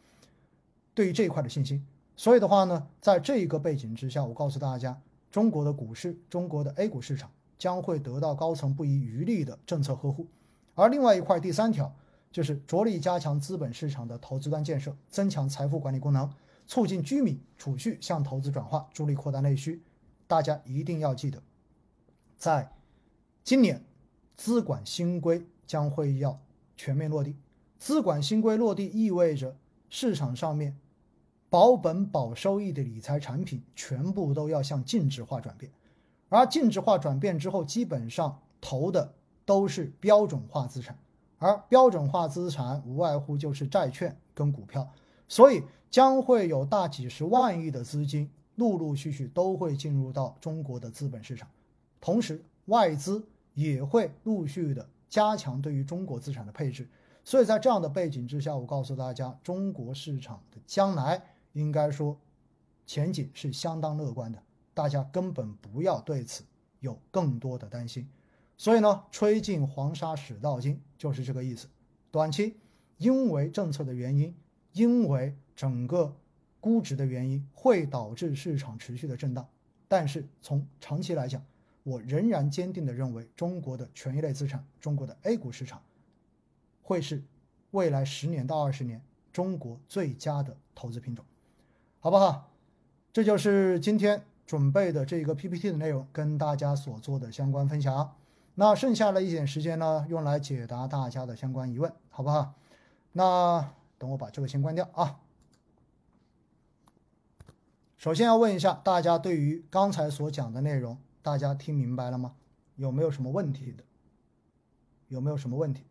[0.93, 1.81] 对于这一块的信心，
[2.17, 4.99] 所以的话呢，在这一个背景之下，我告诉大家，
[5.31, 10.27] 中国的股市，中国的 A 股市场将会得到高层不遗余力的政策呵护。
[10.75, 11.95] 而另外一块，第三条
[12.31, 16.29] 就是着力加强资本市场的投资端建设，增强财富管理功能，
[16.65, 19.81] 促进居民储蓄向投资转化，助力扩大内需。
[20.27, 21.43] 大家一定要记得，
[22.37, 22.71] 在
[23.43, 23.83] 今年
[24.37, 26.39] 资管新规将会要
[26.77, 27.35] 全面落地。
[27.77, 29.57] 资管新规落地意味着
[29.89, 30.77] 市场上面
[31.49, 35.69] 保本保收益的理财产品全部都要向净值化转变，
[36.29, 39.13] 而净值化转变之后，基本上投的
[39.43, 40.97] 都是标准化资产，
[41.41, 44.87] 而标准化资产无外乎就是债券跟股票，
[45.27, 48.29] 所以将会有大几十万亿的资金。
[48.57, 51.49] 陆陆续续都会进入到中国的资本市场，
[51.99, 53.25] 同时外资
[53.55, 56.87] 也会陆续的加强对于中国资产的配置。
[57.23, 61.23] 所以在这样的背景之下，我告诉大家，中国市场的将来
[61.53, 62.15] 应该说
[62.85, 64.37] 前景是相当乐观的，
[64.75, 66.43] 大家根本不要对此
[66.81, 68.07] 有更多的担心。
[68.57, 71.67] 所以呢，吹尽黄沙始到金就是这个意思。
[72.11, 72.55] 短期
[72.97, 74.35] 因为政策的原因，
[74.73, 76.13] 因为整个。
[76.63, 79.49] 估值的原因会导致市场持续的震荡，
[79.87, 81.43] 但是从长期来讲，
[81.81, 85.81] 我仍然坚定的认为，中国的权益类资产，中国的 A 股市场，
[86.83, 87.23] 会是
[87.71, 89.01] 未来十年到二十年
[89.33, 91.25] 中国最佳的投资品种，
[91.99, 92.51] 好不好？
[93.11, 98.15] 这就是今天准备的这个 PPT 的内容，跟大家所做的相关分享。
[98.55, 102.53] 那剩下的一点时间呢，用来解答大家的相关疑问，好不好？
[103.13, 105.19] 那等我把这个先关掉啊。
[107.97, 112.35] 首先要问一下大家，对于刚才所讲的内容，大家听明白了吗？
[112.75, 113.83] 有没有什么问题的？
[115.07, 115.83] 有没有什么问题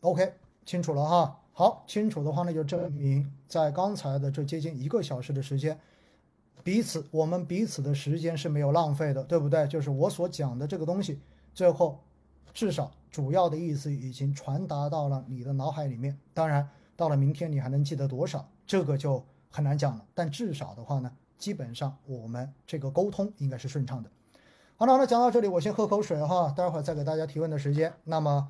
[0.00, 0.34] ？OK，
[0.66, 1.40] 清楚了哈。
[1.52, 5.76] 好，清楚的话呢，就证明在刚才的这接近一个小时的时间，
[6.62, 9.66] 彼此我们彼此的时间是没有浪费的，对不对？
[9.66, 11.20] 就是我所讲的这个东西，
[11.52, 11.98] 最后
[12.54, 16.16] 至少主要的意思已经传达到了你的脑海里面。
[16.32, 19.20] 当然，到了明天你还能记得多少，这个就
[19.50, 20.04] 很难讲了。
[20.14, 24.08] 但至少的话呢，基本上我们这个沟通应该是顺畅的。
[24.76, 27.92] 好了，那讲到这里，我先喝口水哈，待会儿再给大家提问的时间。
[28.04, 28.48] 那么，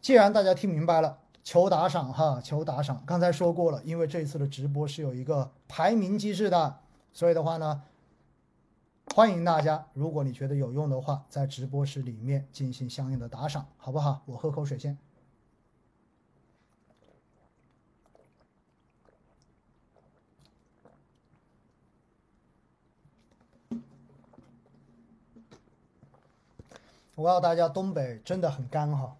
[0.00, 1.18] 既然大家听明白了。
[1.44, 3.02] 求打赏哈，求打赏。
[3.06, 6.80] 刚才说过了，因为这次的直播是有一个排名机制的，
[7.12, 7.82] 所以的话呢，
[9.14, 14.22] 欢迎大家，如果你觉得有用的话，在直播室里面进行相应的打赏，好不好？
[14.24, 14.96] 我喝口水先。
[27.16, 29.16] 我告诉大家，东北真的很干哈。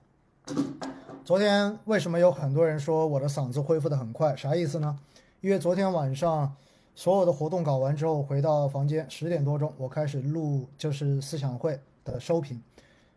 [1.24, 4.36] 昨天为什么有很多人说我的嗓子恢复的很快？
[4.36, 4.98] 啥意思呢？
[5.40, 6.54] 因为昨天晚上
[6.94, 12.62] 所有的活动搞完之后，回到房间十点多钟，我开始录就是思想会的收评。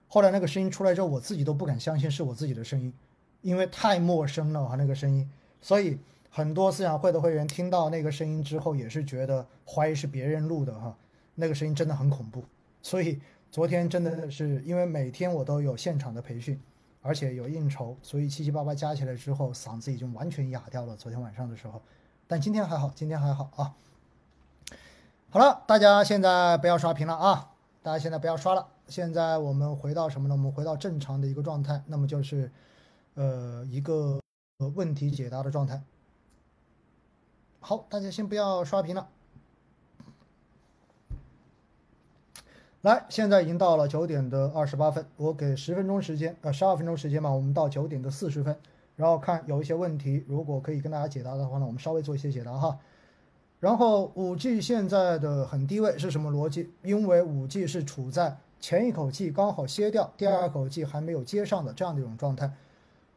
[0.08, 2.94] 后来那个声音出来之后，我自己都不敢相信是我自己的声音，
[3.42, 5.30] 因为太陌生了哈那个声音。
[5.62, 6.00] 所以
[6.30, 10.96] 很多思想会的会员听到那个声音之后，也是觉得怀疑是别人录的哈，
[11.36, 12.42] 那个声音真的很恐怖。
[12.82, 13.20] 所以
[13.52, 16.58] 昨天真的是因为每天我都有现场的培训。
[17.02, 20.96] 而且有应酬，所以七七八八加起来之后，嗓子已经完全哑掉了。
[20.96, 21.82] 昨天晚上的时候，
[22.28, 23.76] 但今天还好，今天还好啊。
[25.30, 27.52] 好了，大家现在不要刷屏了啊！
[27.82, 28.68] 大家现在不要刷了。
[28.88, 30.34] 现在我们回到什么呢？
[30.34, 32.52] 我们回到正常的一个状态，那么就是，
[33.16, 34.20] 呃，一个
[34.76, 35.82] 问题解答的状态。
[37.60, 39.10] 好，大家先不要刷屏了。
[42.88, 48.56] 来，现在已经到了九点的二十八分，我给十分钟时间，呃，十二分钟时间吧，我们到九点的四十分，
[48.96, 52.80] 然后看有一些问题，如果可以跟大家解答的话呢，我们稍微做一些解答哈。
[53.60, 56.72] 然后五 G 现在的很低位是什么逻辑？
[56.82, 62.50] 因为五 G 是处在前一口气刚好歇掉，第二口气还没有接上的这样的一种状态。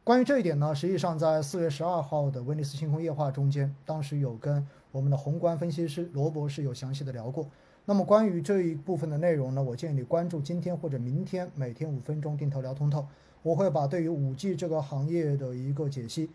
[0.03, 7.47] 关于这一点呢，实际上在四月十二号的威尼斯星空夜话中间，当时有跟我们的宏观分析师罗博士有详细的聊过。
[7.91, 13.05] 那么关于这一部分的内容呢，我建议你关注今天或者明天每天五分钟定投聊通透，
[13.43, 16.29] 我会把对于五 G 这个行业的一个解析，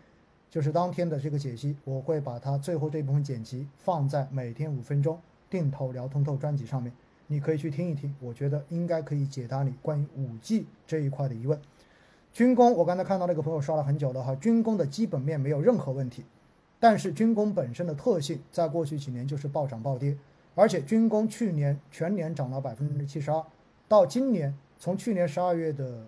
[0.51, 6.93] 就是当天的这个解析，我会把它最后这一部分剪辑放在每天五分钟定投聊通透专辑上面，
[7.27, 11.59] 你可以去听一听，我觉得应该可以解答你关于五 G 这一块的疑问。
[12.35, 16.23] 军工，我刚才看到那个朋友刷了很久了哈，军工的基本面没有任何问题，
[16.79, 20.19] 但是军工本身的特性，在过去几年就是暴涨暴跌。
[20.57, 23.45] 而且军工去年全年涨了百分之七十二，
[23.87, 26.07] 到今年从去年十二月的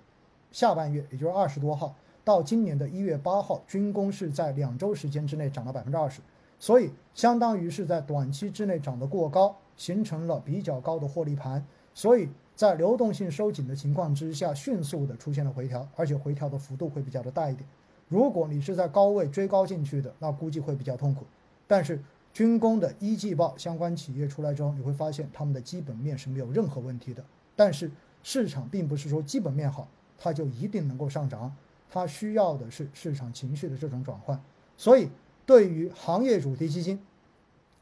[0.50, 1.94] 下半月，也就是二十多号，
[2.24, 6.22] 到今年的一月八号，军工是在两周时间之内涨了百分之二十，
[6.58, 17.68] 所以相当于是在短期之内涨得过高，形成了比较高的获利盘，所以在流动性收紧的情况之下，迅速的出现了回调，而且回调的幅度会比较的大一点。
[18.08, 21.26] 如果你是在高位追高进去的，那估计会比较痛苦，
[21.66, 22.02] 但是。
[22.38, 27.24] 军工的一季报相关企业出来之后，你会发现他们的基本面是没有任何问题的。
[27.56, 27.90] 但是
[28.22, 31.52] 市场并不是说基本面好，它就一定能够上涨，
[31.90, 34.40] 它需要的是市场情绪的这种转换。
[34.76, 35.08] 所以，
[35.44, 37.00] 对于行业主题基金，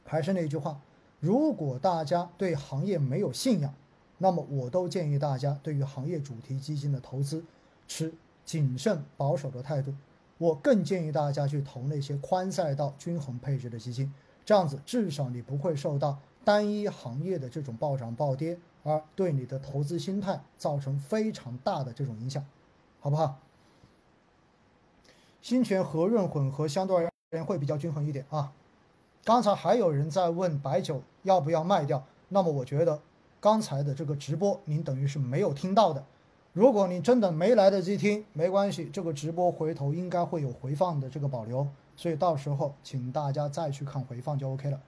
[0.06, 0.80] 还是那句话，
[1.20, 3.74] 如果大家对行业没有信仰，
[4.16, 7.44] 那么我都建议大家对于行业主题基金的投资
[7.86, 8.10] 持
[8.46, 9.92] 谨慎保守的态度。
[10.38, 14.10] 我更建议大家去投那些宽赛道、均衡配置的基金。
[14.46, 22.46] 这样子，至少你不会受到单一行业的这种暴涨暴跌，而对你的投资心态造成非常大的这种影响，
[23.00, 23.36] 好不好？
[25.42, 28.52] 新泉和润混合相对而言会比较均衡一点啊。
[29.24, 33.00] 刚才还有人在问白酒要不要卖掉，那么我觉得
[33.40, 36.04] 刚才的这个直播您等于是没有听到的。
[36.52, 41.66] 如果你真的没来得及听，没关系，这个直播回头应该会有回放的这个保留。
[41.96, 44.80] 所以到时候请大家再去看回放就 OK 了。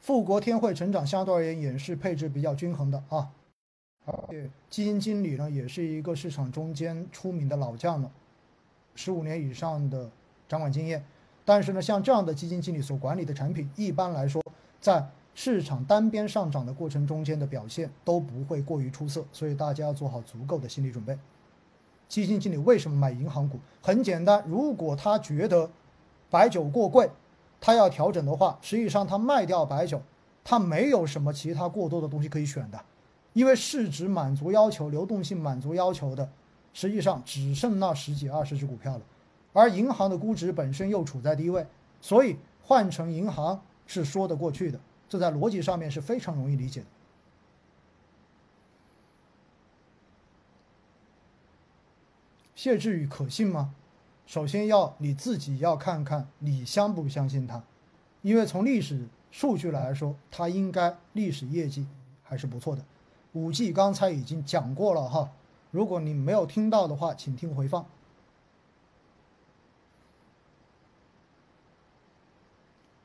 [0.00, 3.30] 富国天惠成长相对而言也是配置比较均衡的啊。
[4.70, 8.10] 基金经理呢，也是一个市场中间出名的老将了，
[8.94, 10.10] 十五年以上的
[10.48, 11.04] 掌管经验。
[11.44, 14.42] 但是呢，像这样的基金经理所管理的产品，一般来说，
[14.80, 21.18] 在市场单边上涨的过程中间的表现都不会过于出色，所以大家要做好足够的心理准备。
[22.08, 23.58] 基金经理为什么买银行股？
[23.82, 25.70] 很简单，如果他觉得
[26.30, 27.10] 白酒过贵，
[27.60, 30.00] 他要调整的话，实际上他卖掉白酒，
[30.42, 32.80] 他没有什么其他过多的东西可以选的。
[33.34, 36.28] 因为市值满足要求、流动性满足要求的，
[36.72, 39.02] 实际上只剩那十几二十只股票了，
[39.52, 41.64] 而银行的估值本身又处在低位，
[42.00, 46.86] 所以换成银行是说得过去的，这在逻辑上面是非常容易理解的。
[52.58, 53.72] 谢志宇可信吗？
[54.26, 57.62] 首先要你自己要看看你相不相信他，
[58.20, 61.86] 因为从历史数据来说，他应该历史业绩
[62.24, 62.84] 还是不错的。
[63.34, 65.30] 五 G 刚才已经讲过了哈，
[65.70, 67.86] 如果你没有听到的话，请听回放。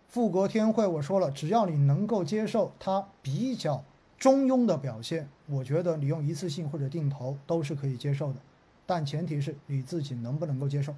[0.08, 3.84] 富国天惠，我说了，只要你能够接受它比较
[4.18, 8.40] 中庸的表现，我觉得你用一次性或者定投都是可以接受的，
[8.86, 10.94] 但前提是你自己能不能够接受。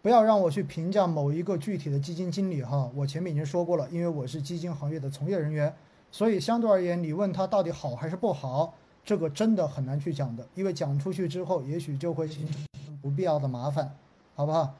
[0.00, 5.74] 不要让我去评价某一个具体的基金经理哈，我前面已经说过了，因为我是基金行业的从业人员，
[6.10, 12.66] 所以相对而言，你问他到底好还是不好，这个真的很难去讲的，因为讲出去之后，也许就会形成
[13.00, 13.96] 不必要的麻烦，
[14.34, 14.74] 好不好？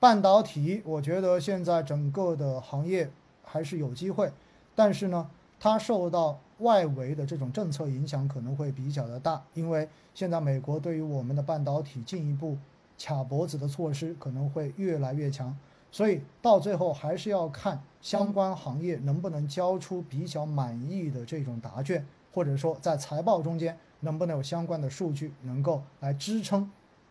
[0.00, 3.10] 半导体，我觉得现在整个的行业
[3.44, 4.32] 还是有机会，
[4.74, 12.56] 但是呢，它受到外围的这种政策影响可能会比较的大，因为现在美国对于我们的半导体进一步。
[13.04, 15.56] 卡脖子的措施可能会越来越强，
[15.90, 26.70] 所以到最后还是要看相关行业能不能交出比较满意的这种答卷，或者说在财报中间能不能有相关的数据能够来支撑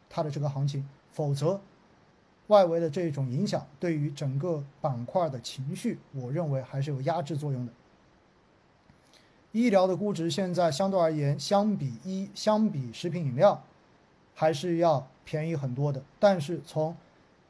[0.09, 1.59] 它的这个行情，否则
[2.51, 7.73] 外围的这种影响对于整个板块的情绪，我认为还是有压制作用的。
[9.51, 13.63] 医疗的估值现在相对而言，相比一相比食品饮料。
[14.33, 16.95] 还是要便宜很多的，但是从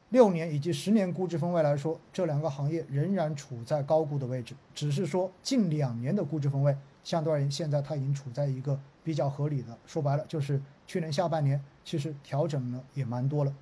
[0.10, 4.56] 六年以及十年估值分位来说，这两个行业仍然处在高估的位置。
[4.76, 9.78] 只是说近两年的估值分位相对而言，现在它已经处在一个比较合理的。
[9.86, 13.54] 说白了，就是去年下半年其实调整了也蛮多了。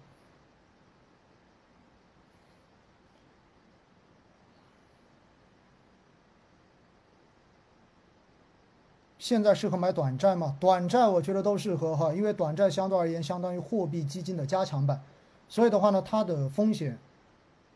[9.20, 10.56] 现在适合买短债吗？
[10.62, 15.04] 短债我觉得都适合哈，因为短债相对而言相当于货币基金的加强版，
[15.50, 16.98] 所以的话呢，它的风险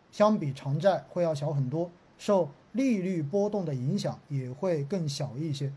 [0.09, 5.71] 相比长债会要小很多，受利率波动的影响也会更小一些。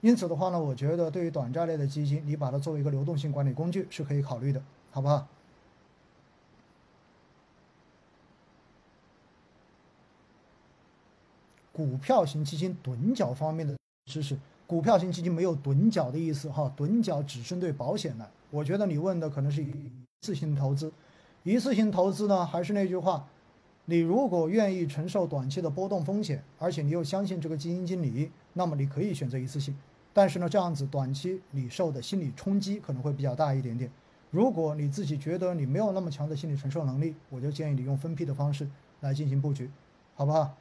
[0.00, 5.26] 因此的话呢，我觉得对于短债类的基金，你把它作为一个流动性管理工具是可以考虑的，好不好？
[11.72, 14.38] 股票型基金趸缴方面的知识。
[14.70, 18.30] 股票型基金没有趸缴的意思哈，趸缴只针对保险的。
[18.52, 19.74] 我觉得你问的可能是一
[20.20, 20.92] 次性投资，
[21.42, 23.26] 一次性投资呢，还是那句话，
[23.86, 29.76] 你如果愿意承受短期的波动风险，而且你又相信这个基金经理，那么你可以选择一次性。
[30.12, 33.90] 但是呢，这样子短期你受的心理冲击可能会比较大一点点。
[34.30, 39.68] 如果你自己觉得你没有那么强的心理承受能力，我就建议你用分批的方式来进行布局，
[40.14, 40.54] 好不好？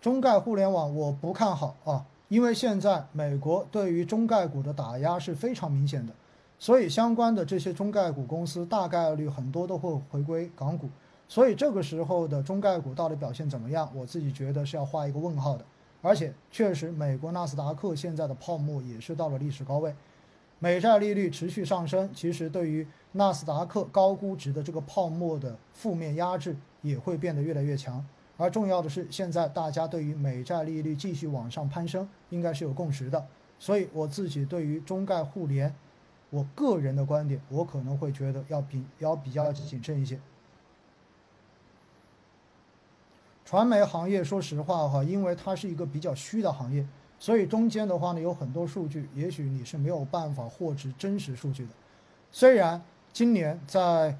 [0.00, 6.12] 中概互联网我不看好啊，因为现在美国对于中概股的打压是非常明显的，
[6.58, 10.88] 所以相关的这些中概股公司大概率很多都会回归港股，
[11.28, 15.64] 所以这个时候的中概股到底表现怎么样，我自己觉得是要画一个问号的。
[16.00, 19.94] 而且确实，美国纳斯达克现在的泡沫也是到了历史高位，
[20.58, 28.02] 美债利率持续上升，其实对于纳斯达克高估值的这个泡沫的负面压制也会变得越来越强。
[28.40, 33.26] 而重要的是，现在大家对于美债利率继续往上攀升，应该是有共识的。
[33.58, 35.74] 所以我自己对于中概互联，
[36.30, 40.18] 我个人的观点，我可能会觉得要比要比较谨慎一些。
[43.44, 46.86] 传媒行业，说实话哈，因为它是一个比较虚的行业，
[47.18, 51.72] 所以中间的话呢，有很多数据，也许你是没有办法获知真实数据的。
[52.32, 52.82] 虽然
[53.12, 54.16] 今年在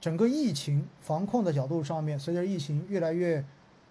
[0.00, 3.44] 整个疫情防控的角度上面，随着疫情越来越，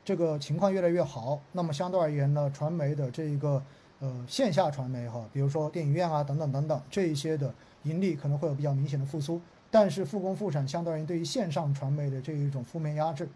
[0.04, 3.62] 这个情况越来越好，那么相对而言呢，传媒的这一个
[4.00, 7.54] 呃线下传媒哈，比如说电影院啊等等等等这一些的
[7.84, 13.28] 盈利可能会有比较明显的复苏，但是复工复产相对而言对于线上传媒的这一种负面压制，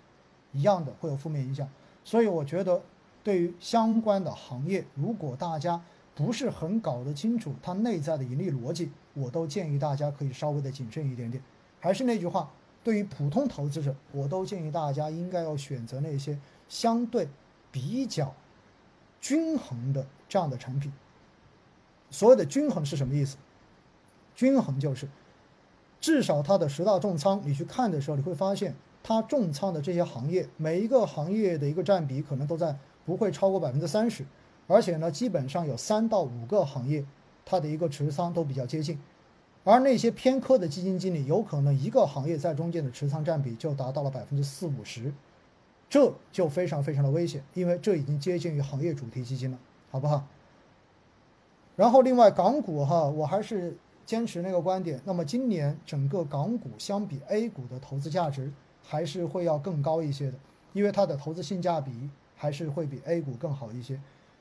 [0.54, 1.68] 一样的会有负面影响。
[2.04, 2.82] 所以我觉得
[3.24, 5.82] 对于相关的行业，如果大家
[6.16, 11.44] 不是很搞得清楚它内在的盈利逻辑，我都建议大家可以稍微的谨慎一点点。
[11.82, 12.50] 还是那句话，
[12.90, 16.36] 对于普通投资者，我都建议大家应该要选择那些
[16.68, 17.28] 相对
[17.72, 18.34] 比较
[19.22, 20.92] 均衡的这样的产品。
[22.10, 23.38] 所谓的均衡是什么意思？
[24.34, 25.08] 均衡就是
[26.02, 28.74] 至少它的十大重仓，你去看的时候，你会发现
[29.04, 32.76] 它重仓的这些行业，每一个行业的一个占比可能都在
[33.06, 34.26] 不会超过百分之三十。
[34.66, 37.06] 而且呢，基本上有三到五个行业，
[37.46, 39.00] 它的一个持仓都比较接近，
[39.64, 45.14] 而那些偏科的基金经理，有可能一个行业在中间的持仓占比就达到了百分之四五十，
[45.90, 49.58] 这就非常非常的危险，因为这已经接近于行业主题基金了，
[49.92, 50.26] 好不好？
[51.76, 58.52] 然后另外港股哈，我还是坚持那个观点，那么今年整个港股相比 A 股的投资价值
[58.84, 60.38] 还是会要更高一些的，
[60.74, 64.00] 因为它的投资性价比还是会比 A 股更好一些。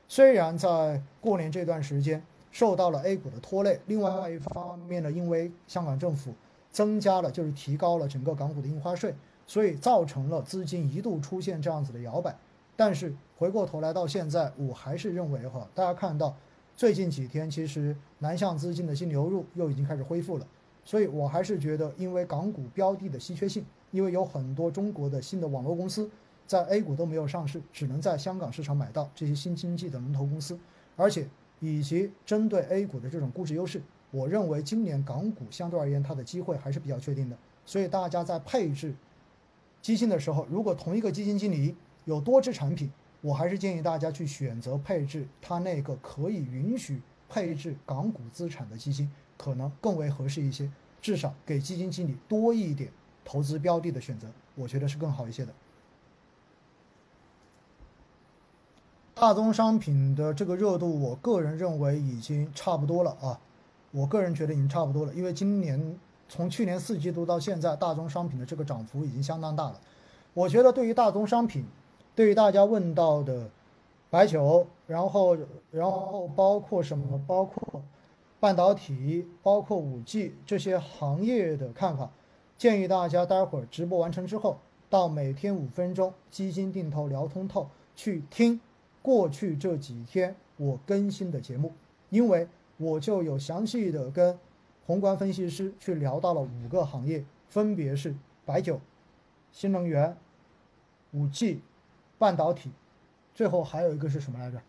[0.09, 6.33] 虽然在过年这段时间受到了 A 股的拖累，另外一方面呢，因为香港政府
[6.71, 9.15] 增加了，就是提高了整个港股的印花税，
[9.47, 12.37] 所以造成了资金一度出现这样子的摇摆。
[12.77, 16.35] 但是回过头来到现在，我还是认为哈，大家看到
[16.77, 20.47] 最近几天其实南向资金的净流入又已经开始恢复了，
[20.85, 26.09] 所以我还是觉得，因为港股标的的稀缺性，因为有很多中国的新的网络公司。
[26.47, 30.59] 在 A 股都没有上市，只能在香港市场买到这些新经济的龙头公司，
[30.97, 31.29] 而且
[31.61, 37.37] 以及针对 A 股的这种估值优势，我认为今年港股相对而言它的机会还是比较确定的。
[37.67, 38.95] 所以大家在配置
[39.83, 42.91] 基金的时候，如果同一个基金经理有多只产品，
[43.21, 50.71] 我还是建议大家去选择配置它那个可以允许配置港股资产的基金，可能更为合适一些，
[51.03, 52.91] 至少给基金经理多一点
[53.25, 55.53] 投资标的的选择，我觉得是更好一些的。
[59.21, 63.41] 大宗商品的这个热度，我个人认为已经差不多了啊。
[63.91, 65.99] 我个人觉得已经差不多了，因为今年
[66.29, 69.81] 从去年四季度到现在，大宗商品的这个涨幅已经相当大了。
[70.35, 71.65] 我觉得对于大宗商品，
[72.15, 73.51] 对于大家问到的
[74.09, 75.37] 白酒，然后
[75.73, 77.83] 然后包括什么，包括
[78.39, 82.09] 半导体，包括五 G 这些行业的看法，
[82.57, 84.59] 建议大家待会儿直播完成之后，
[84.89, 88.61] 到每天五分钟基金定投聊通透去听。
[89.09, 91.73] 过去这几天我更新的节目，
[92.11, 92.47] 因为
[92.77, 94.39] 我就有详细的跟
[94.85, 98.79] 宏观分析师去聊到了五个行业，分别是白酒、
[99.51, 100.15] 新能源、
[101.13, 101.63] 五 G、
[102.19, 102.71] 半导体，
[103.35, 104.61] 最后还有一个是什么来着？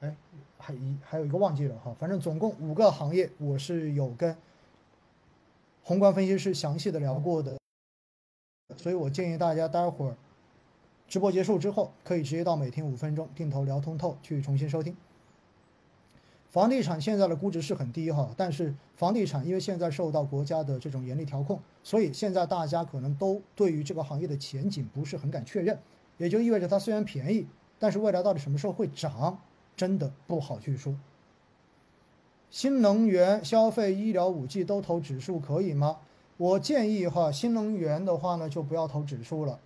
[0.00, 0.16] 哎，
[0.56, 4.34] 还一还有一个忘记了哈，反正总共五个行业，我是有跟
[5.82, 7.58] 宏观分析师详细的聊过的，
[8.78, 10.16] 所以我建议大家待会儿。
[11.08, 14.94] 直播结束之后，可以直接到每天五分钟定投聊通透去重新收听。
[16.50, 25.78] 房地产现在的估值是很低哈，但是房地产因为现在受到国家的这种严厉调控，所以现在大家可能都对于这个行业的前景不是很敢确认，
[26.18, 27.46] 也就意味着它虽然便宜，
[27.78, 29.38] 但是未来到底什么时候会涨，
[29.76, 30.94] 真的不好去说。
[32.50, 35.98] 新能源、消费、医疗、五 G 都投指数可以吗？
[36.38, 39.60] 我建议哈，新能源的话呢，就不要投指数了。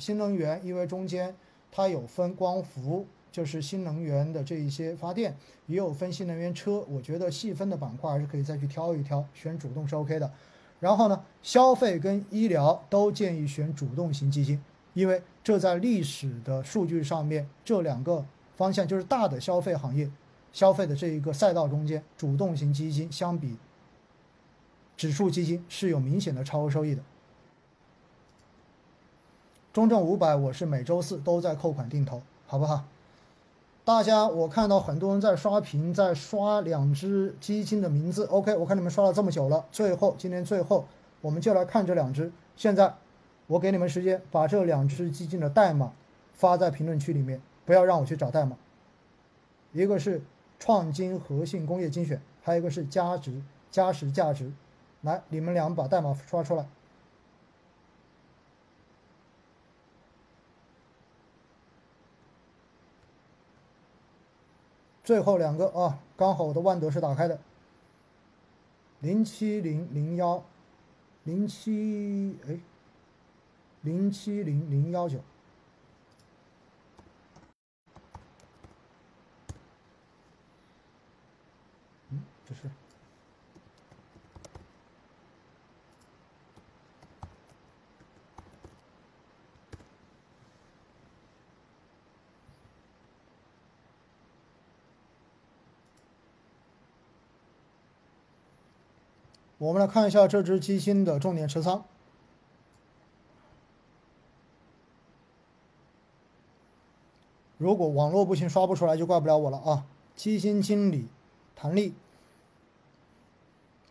[0.00, 1.32] 新能源，因为中间
[1.70, 5.36] 它有分光伏，就是新能源的这一些发电，
[5.66, 6.84] 也有分新能源车。
[6.88, 10.32] 我觉得细分的板块还是可以再去挑一挑，选主动是 OK 的。
[10.80, 14.60] 然后呢，消费跟医疗都建议选主动型基金，
[14.94, 18.24] 因为这在历史的数据上面，这两个
[18.56, 20.10] 方向就是大的消费行业，
[20.52, 23.58] 消费的这一个赛道中间，主动型基金相比
[24.96, 27.02] 指数基金是有明显的超额收益的。
[29.72, 32.82] 中证五百，我是每周四都在扣款定投，好不好？
[33.84, 38.24] 大家，我看到很多人在刷屏，在刷两只基金的名字。
[38.24, 40.84] OK，我看你们刷了这么久了，最后今天最后，
[41.20, 42.32] 我们就来看这两只。
[42.56, 42.92] 现在，
[43.46, 45.92] 我给你们时间，把这两只基金的代码
[46.32, 48.56] 发在评论区里面，不要让我去找代码。
[49.72, 50.20] 一个是
[50.58, 53.40] 创金核心工业精选，还有一个是价值
[53.70, 54.50] 嘉实价值。
[55.02, 56.66] 来，你们俩把代码刷出来。
[65.10, 67.36] 最后两个啊，刚好我的万德是打开的，
[69.00, 70.40] 零七零零幺，
[71.24, 72.60] 零七哎，
[73.80, 75.18] 零七零零幺九，
[82.48, 82.70] 这是。
[99.60, 101.84] 我们来看一下这只基金的重点持仓。
[107.58, 109.84] 如果网络不行刷不出来，就怪不了我了啊！
[110.16, 111.08] 基金经理
[111.54, 111.92] 谭力，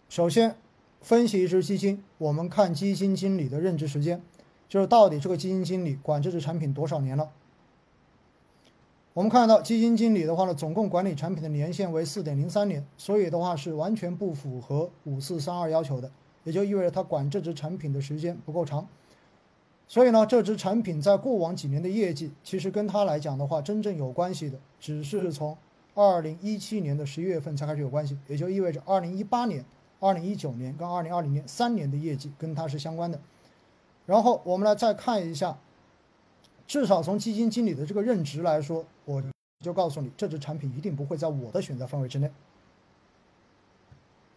[0.10, 0.58] 首先
[1.02, 4.24] 分析一只基金，我们看基金经理的任职时间，
[4.68, 7.32] 就是到底这个基金经理管这只产品多少年了。
[9.14, 16.10] 我们看到基金经理的话呢，总共管理产品的年限为四点零三年，所以的话是完全不符合五四三二要求的，
[16.44, 18.88] 也就意味着他管这只产品的时间不够长。
[19.88, 25.58] 所以呢，这只产品在过往几年的业绩，其实跟他来讲的话，真正有关系的，只是从
[25.96, 29.66] 二零一七年的十一月份才开始有关系，也就意味着二零一八年、
[30.00, 33.20] 二零一九年跟二零二零年三年的业绩跟他是相关的。
[34.06, 35.58] 然后我们来再看一下，
[36.68, 39.24] 至少从基金经理的这个任职来说，我
[39.60, 42.32] 就告诉你，这只产品一定不会在我的选择范围之内。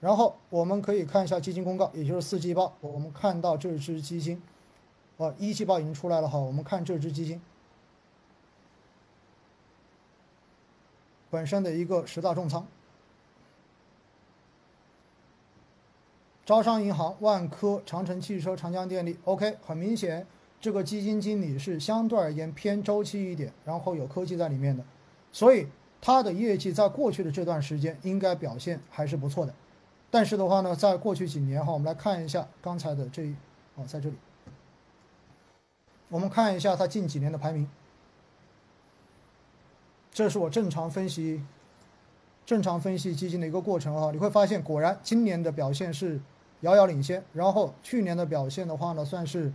[0.01, 4.43] 然后我们可以看一下基金公告，也就是四季报，我们看到这只基金。
[5.19, 7.39] 哦，一季报已经出来了哈，我们看这只基金
[11.29, 12.67] 本身的一个十大重仓：
[16.47, 19.19] 招商银行、万科、长城汽车、长江电力。
[19.25, 20.27] OK，很明显，
[20.63, 24.85] 这个基金经理是相对而言偏周期一点，然后有科技在里面的，
[25.33, 25.67] 所以
[26.01, 29.53] 它的业绩在过去的这段时间应该表现还是不错的。
[30.09, 33.35] 但是的话呢，在过去几年哈，我们来看一下刚才的这一，
[33.75, 34.15] 哦，在这里。
[36.09, 37.69] 我们看一下它近几年的排名，
[40.13, 41.43] 这是我正常分析、
[42.47, 44.13] 正常分析基金的一个过程啊。
[44.13, 46.21] 你会发现，果然今年的表现是
[46.61, 49.53] 遥遥领先，然后去年的表现的话呢，算是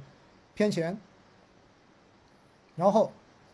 [0.58, 0.98] 偏前，
[2.76, 3.12] 然后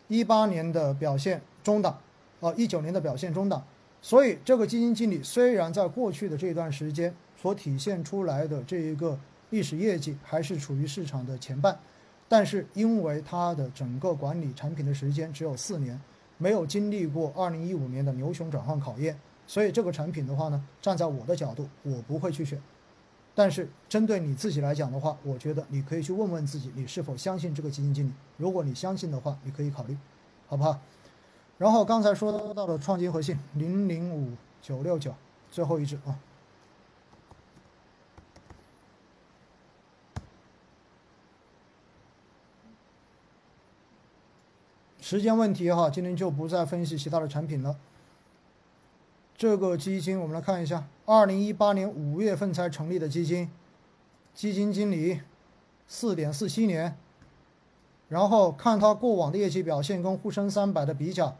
[0.08, 2.00] 一八年的表现中档，
[2.40, 3.62] 啊，一九年的表现中档。
[4.00, 9.18] 所以，这个基金经理虽然在过去的这段时间所体现出来的这一个
[9.50, 11.78] 历史业绩还是处于市场的前半。
[12.26, 16.00] 但是因为它的整个管理产品的时间只有四年，
[16.38, 19.14] 没有经历过二零一五年的牛熊转换考验，
[19.46, 22.58] 所以这个产品的话呢，站在我的角度，我不会去选。
[23.34, 28.12] 但是针对你自己来讲的话，我觉得你可以去问问自己，你是否相信这个基金经理？
[28.36, 29.96] 如果你相信的话，你可以考虑，
[30.46, 30.80] 好不好？
[31.58, 34.32] 然后刚才说到的创金核心零零五
[34.62, 35.14] 九六九，
[35.50, 36.18] 最后一只啊。
[45.00, 47.76] 时间问题哈，今天就不再分析其他的产品了。
[49.36, 53.50] 这个基金我们来看一下，二零一八年五月份才成立的基金，
[54.32, 55.20] 基金经理
[55.88, 56.96] 四点四七年，
[58.08, 61.36] 然后看它过往的业绩表现跟沪深三百的比较，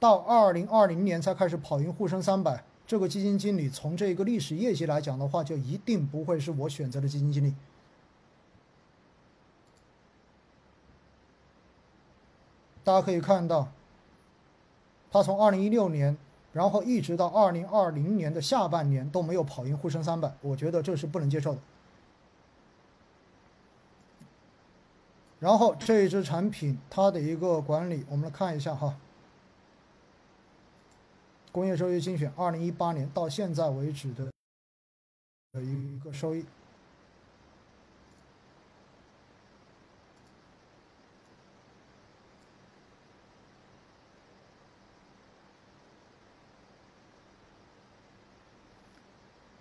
[0.00, 2.64] 到二零二零年才开始跑赢沪深三百。
[2.86, 7.54] 这个基金经理从这个历史业绩来讲的话，就一定不会是我选择的基金经理。
[12.82, 13.68] 大家可以看到，
[15.10, 16.14] 他从二零一六年，
[16.54, 21.60] 然后一直到二零二零年的下半年都没有跑赢沪深三百，我觉得这是不能接受的。
[25.40, 28.96] 然后这一支产品它的一个管理，我们来看一下哈，
[31.50, 34.30] 工业收益精选二零一八年到现在为止的
[35.52, 36.46] 的一个收益。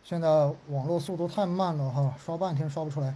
[0.04, 0.28] 现在
[0.68, 3.16] 网络速度太慢了哈，刷半天刷不出来。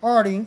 [0.00, 0.46] 二零，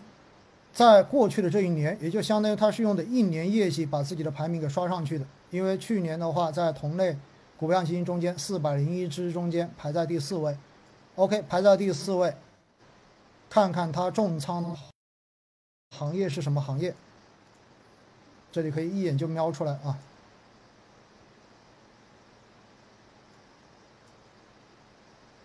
[0.71, 5.25] 在过去的这一年，也就相当于他是用的一年业绩把自己的排名给刷上去的。
[5.49, 7.17] 因为去年的话，在同类
[7.57, 10.55] 股票基金中间，四百零一只中间排在第四位。
[11.15, 12.33] OK，排在第四位。
[13.49, 14.77] 看看它重仓
[15.97, 16.93] 行业是什么行业？
[18.51, 19.97] 这里可以一眼就瞄出来啊。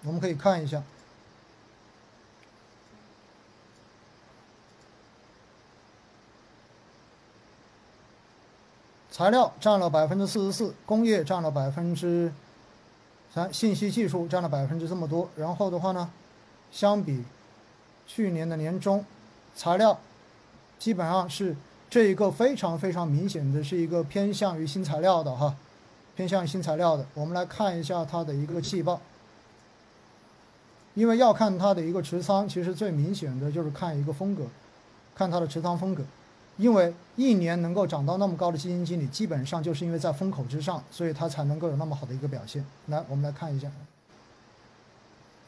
[0.06, 0.82] 我们可以看一下，
[9.10, 12.30] 材料占了百分之四十四，工业占了百分之
[13.32, 15.30] 三，信息技术占了百分之这么多。
[15.36, 16.10] 然后的话呢，
[16.70, 17.24] 相比
[18.06, 19.04] 去年的年中，
[19.54, 19.98] 材料
[20.78, 21.56] 基本上是
[21.88, 25.56] 这一个非常非常明显的是一个偏向于新材料的哈。
[26.14, 29.00] 偏向于新材料的，我们来看一下它的一个季报。
[30.94, 34.46] 因为要看它的一个持仓，其实最明显的就是看一个风格，
[35.14, 36.02] 看它的持仓风格。
[36.56, 42.64] 因为一年能够涨到那么高的基金经理，基本上就是因为在风口之上，所以它才能够有那么好的一个表现。
[42.86, 43.68] 来，我们来看一下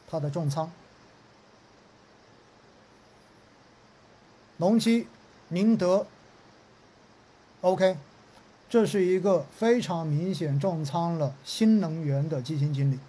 [0.09, 0.69] 它的重仓，
[4.57, 5.07] 隆基、
[5.47, 6.05] 宁德
[7.61, 7.95] ，OK，
[8.69, 12.99] 这是一个非常明显重仓了新能源的基金经理。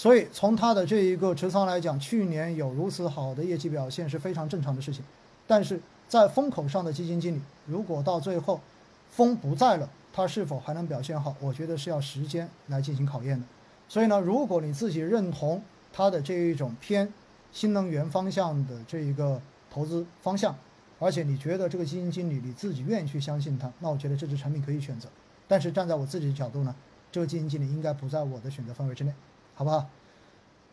[0.00, 5.04] 所以从它的这一个持仓来讲，去年有如此好的业绩表现是非常正常的事情。
[5.46, 5.78] 但是
[6.08, 8.58] 在风口上的基金经理，如果到最后
[9.10, 11.36] 风不在了，他是否还能表现好？
[11.38, 13.44] 我觉得是要时间来进行考验的。
[13.90, 15.62] 所以呢，如果你自己认同
[15.92, 17.12] 它的这一种偏
[17.52, 19.38] 新能源方向的这一个
[19.70, 20.56] 投资方向，
[20.98, 25.10] 而且你觉得这个基金经理你自己愿意去相信他，那我觉得这支产品可以选择。
[25.46, 26.74] 但是站在我自己的角度呢，
[27.12, 29.12] 这个基金经理应该不在我的选择范围之内。
[29.60, 29.86] 好不好？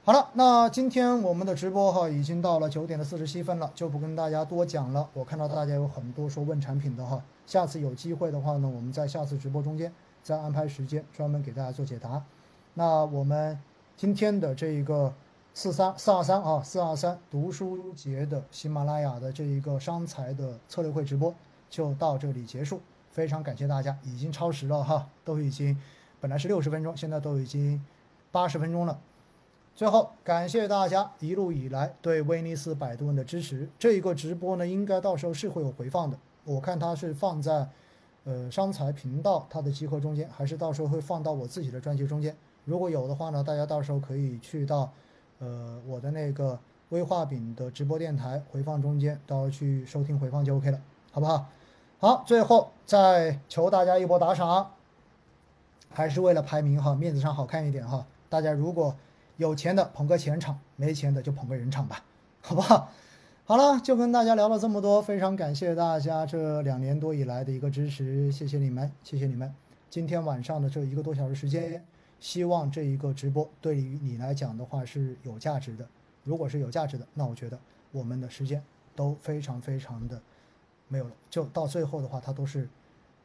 [0.06, 5.10] 好了，那今天我们的直播哈已经到了九点的四十七分了，就不跟大家多讲了。
[5.14, 9.92] 我看到大家有很多说问产品的哈，下次有机会的话呢，我们在下次直播中间
[10.24, 12.24] 再安排时间专门给大家做解答。
[12.76, 13.60] 那我们
[13.98, 15.14] 今天的这一个
[15.54, 21.36] 四三四二三啊四二三读书节的喜马拉雅的这一个商财的策略会直播
[21.70, 22.80] 就到这里结束，
[23.12, 25.78] 非常感谢大家，已经超时了哈，都已经
[26.22, 27.84] 本来是六十分钟，现在都已经。
[28.38, 29.00] 八十分钟了，
[29.74, 33.68] 最后感谢大家一路以来对威尼斯百度问的支持。
[33.80, 36.16] 这一个直播呢，应该到时候是会有回放的。
[36.44, 37.68] 我看它是放在
[38.26, 42.38] 呃商财频道它的集合中间，还是到时候会放到我自己的专辑中间。
[42.64, 44.92] 如果有的话呢，大家到时候可以去到
[45.40, 46.60] 呃我的那个
[46.90, 50.80] 威化饼的直播电台回放中间，到时候去收听回放就 OK 了，
[51.12, 51.48] 好不好？
[51.98, 54.74] 好，最后再求大家一波打赏，
[55.90, 58.06] 还是为了排名哈，面子上好看一点哈。
[58.30, 58.96] 大家如果
[59.38, 62.04] 有钱的捧个钱场，没钱的就捧个人场吧，
[62.42, 62.90] 好不好？
[63.46, 69.54] 好了，就跟大家聊了这么多，非常感谢大家这两年多以来的一个支持，谢谢你们，谢谢你们。
[69.90, 71.86] 今天晚上的这一个多小时时间，
[72.20, 75.88] 希望这一个直播对于你来讲的话是有价值的。
[76.26, 77.58] 如果是有价值的，那我觉得
[77.94, 78.62] 我们的时间
[78.94, 80.22] 都非常非常的
[80.90, 82.68] 没有了，就到最后的话，它都是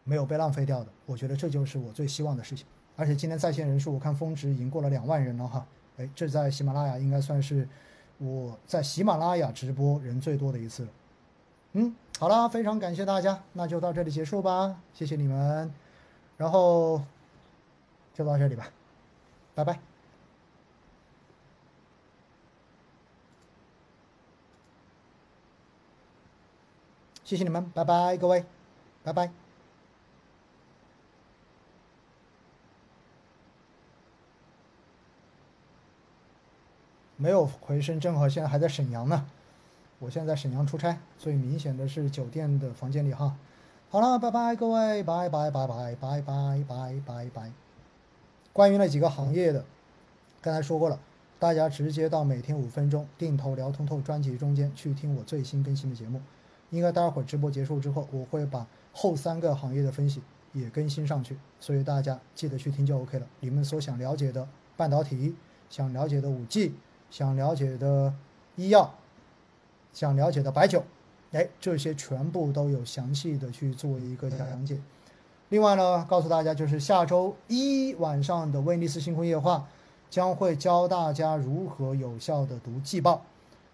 [0.05, 0.91] 没有被浪费掉的。
[1.05, 2.65] 我觉得这就是我最希望的事情。
[2.97, 5.67] 而且今天在线人数，我看峰值已经过了两万人了哈，
[5.97, 7.67] 哎，这在喜马拉雅应该算是
[8.19, 10.89] 我在喜马拉雅直播人最多的一次了。
[11.73, 15.73] 嗯，好了，非常感谢大家，那就到这里结束吧，谢谢你们，
[16.37, 17.03] 然后
[18.13, 18.69] 就到这里吧，
[19.55, 19.81] 拜拜，
[27.25, 28.45] 谢谢你们，拜拜，各位，
[29.03, 29.42] 拜拜。
[37.23, 39.25] 没有回深圳哈，现在还在沈阳呢。
[40.01, 43.37] 我现在在沈阳出差，最明显的是酒店的房间里哈。
[43.91, 47.53] 好了，拜拜各位，拜拜拜拜拜拜拜拜拜。
[48.53, 49.65] 关于那几个行业的，
[50.41, 50.99] 刚才说过了，
[51.39, 56.21] 大家直接到每天五分钟定投聊通透专辑中间去听我最新更新的节目。
[56.71, 60.21] 应该待会儿直播结束之后，我会把后三个行业的分析
[60.53, 63.27] 也更新上去，所以大家记得去听就 OK 了。
[63.39, 65.37] 你们所想了解的半导体，
[65.71, 66.75] 想了解的五 G。
[67.13, 68.11] 想了解的
[68.57, 68.91] 医药，
[69.93, 70.83] 想了解的白酒，
[71.33, 74.81] 哎，这些全部都有详细的去做一个讲解。
[75.51, 79.69] 另外呢，告诉大家就是下周一晚上的威尼斯星空夜话
[80.09, 83.21] 将会教大家如何有效的读季报，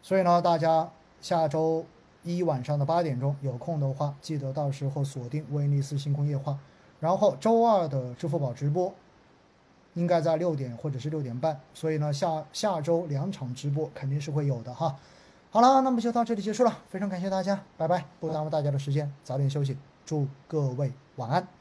[0.02, 0.90] 所以呢，大家
[1.20, 1.86] 下周
[2.24, 6.58] 一晚上的八点钟有空的话，记得到时候锁定威尼斯星空夜话，
[6.98, 8.92] 然后周二的支付宝直播。
[9.98, 14.96] 应该在六点或者是六点半，所以呢，下下周两场直播肯定是会有的哈。
[15.50, 19.76] 好了，那么就到这里结束了，非常感谢大家，拜拜，不耽误大家的时间，早点休息，
[20.06, 21.57] 祝各位晚安。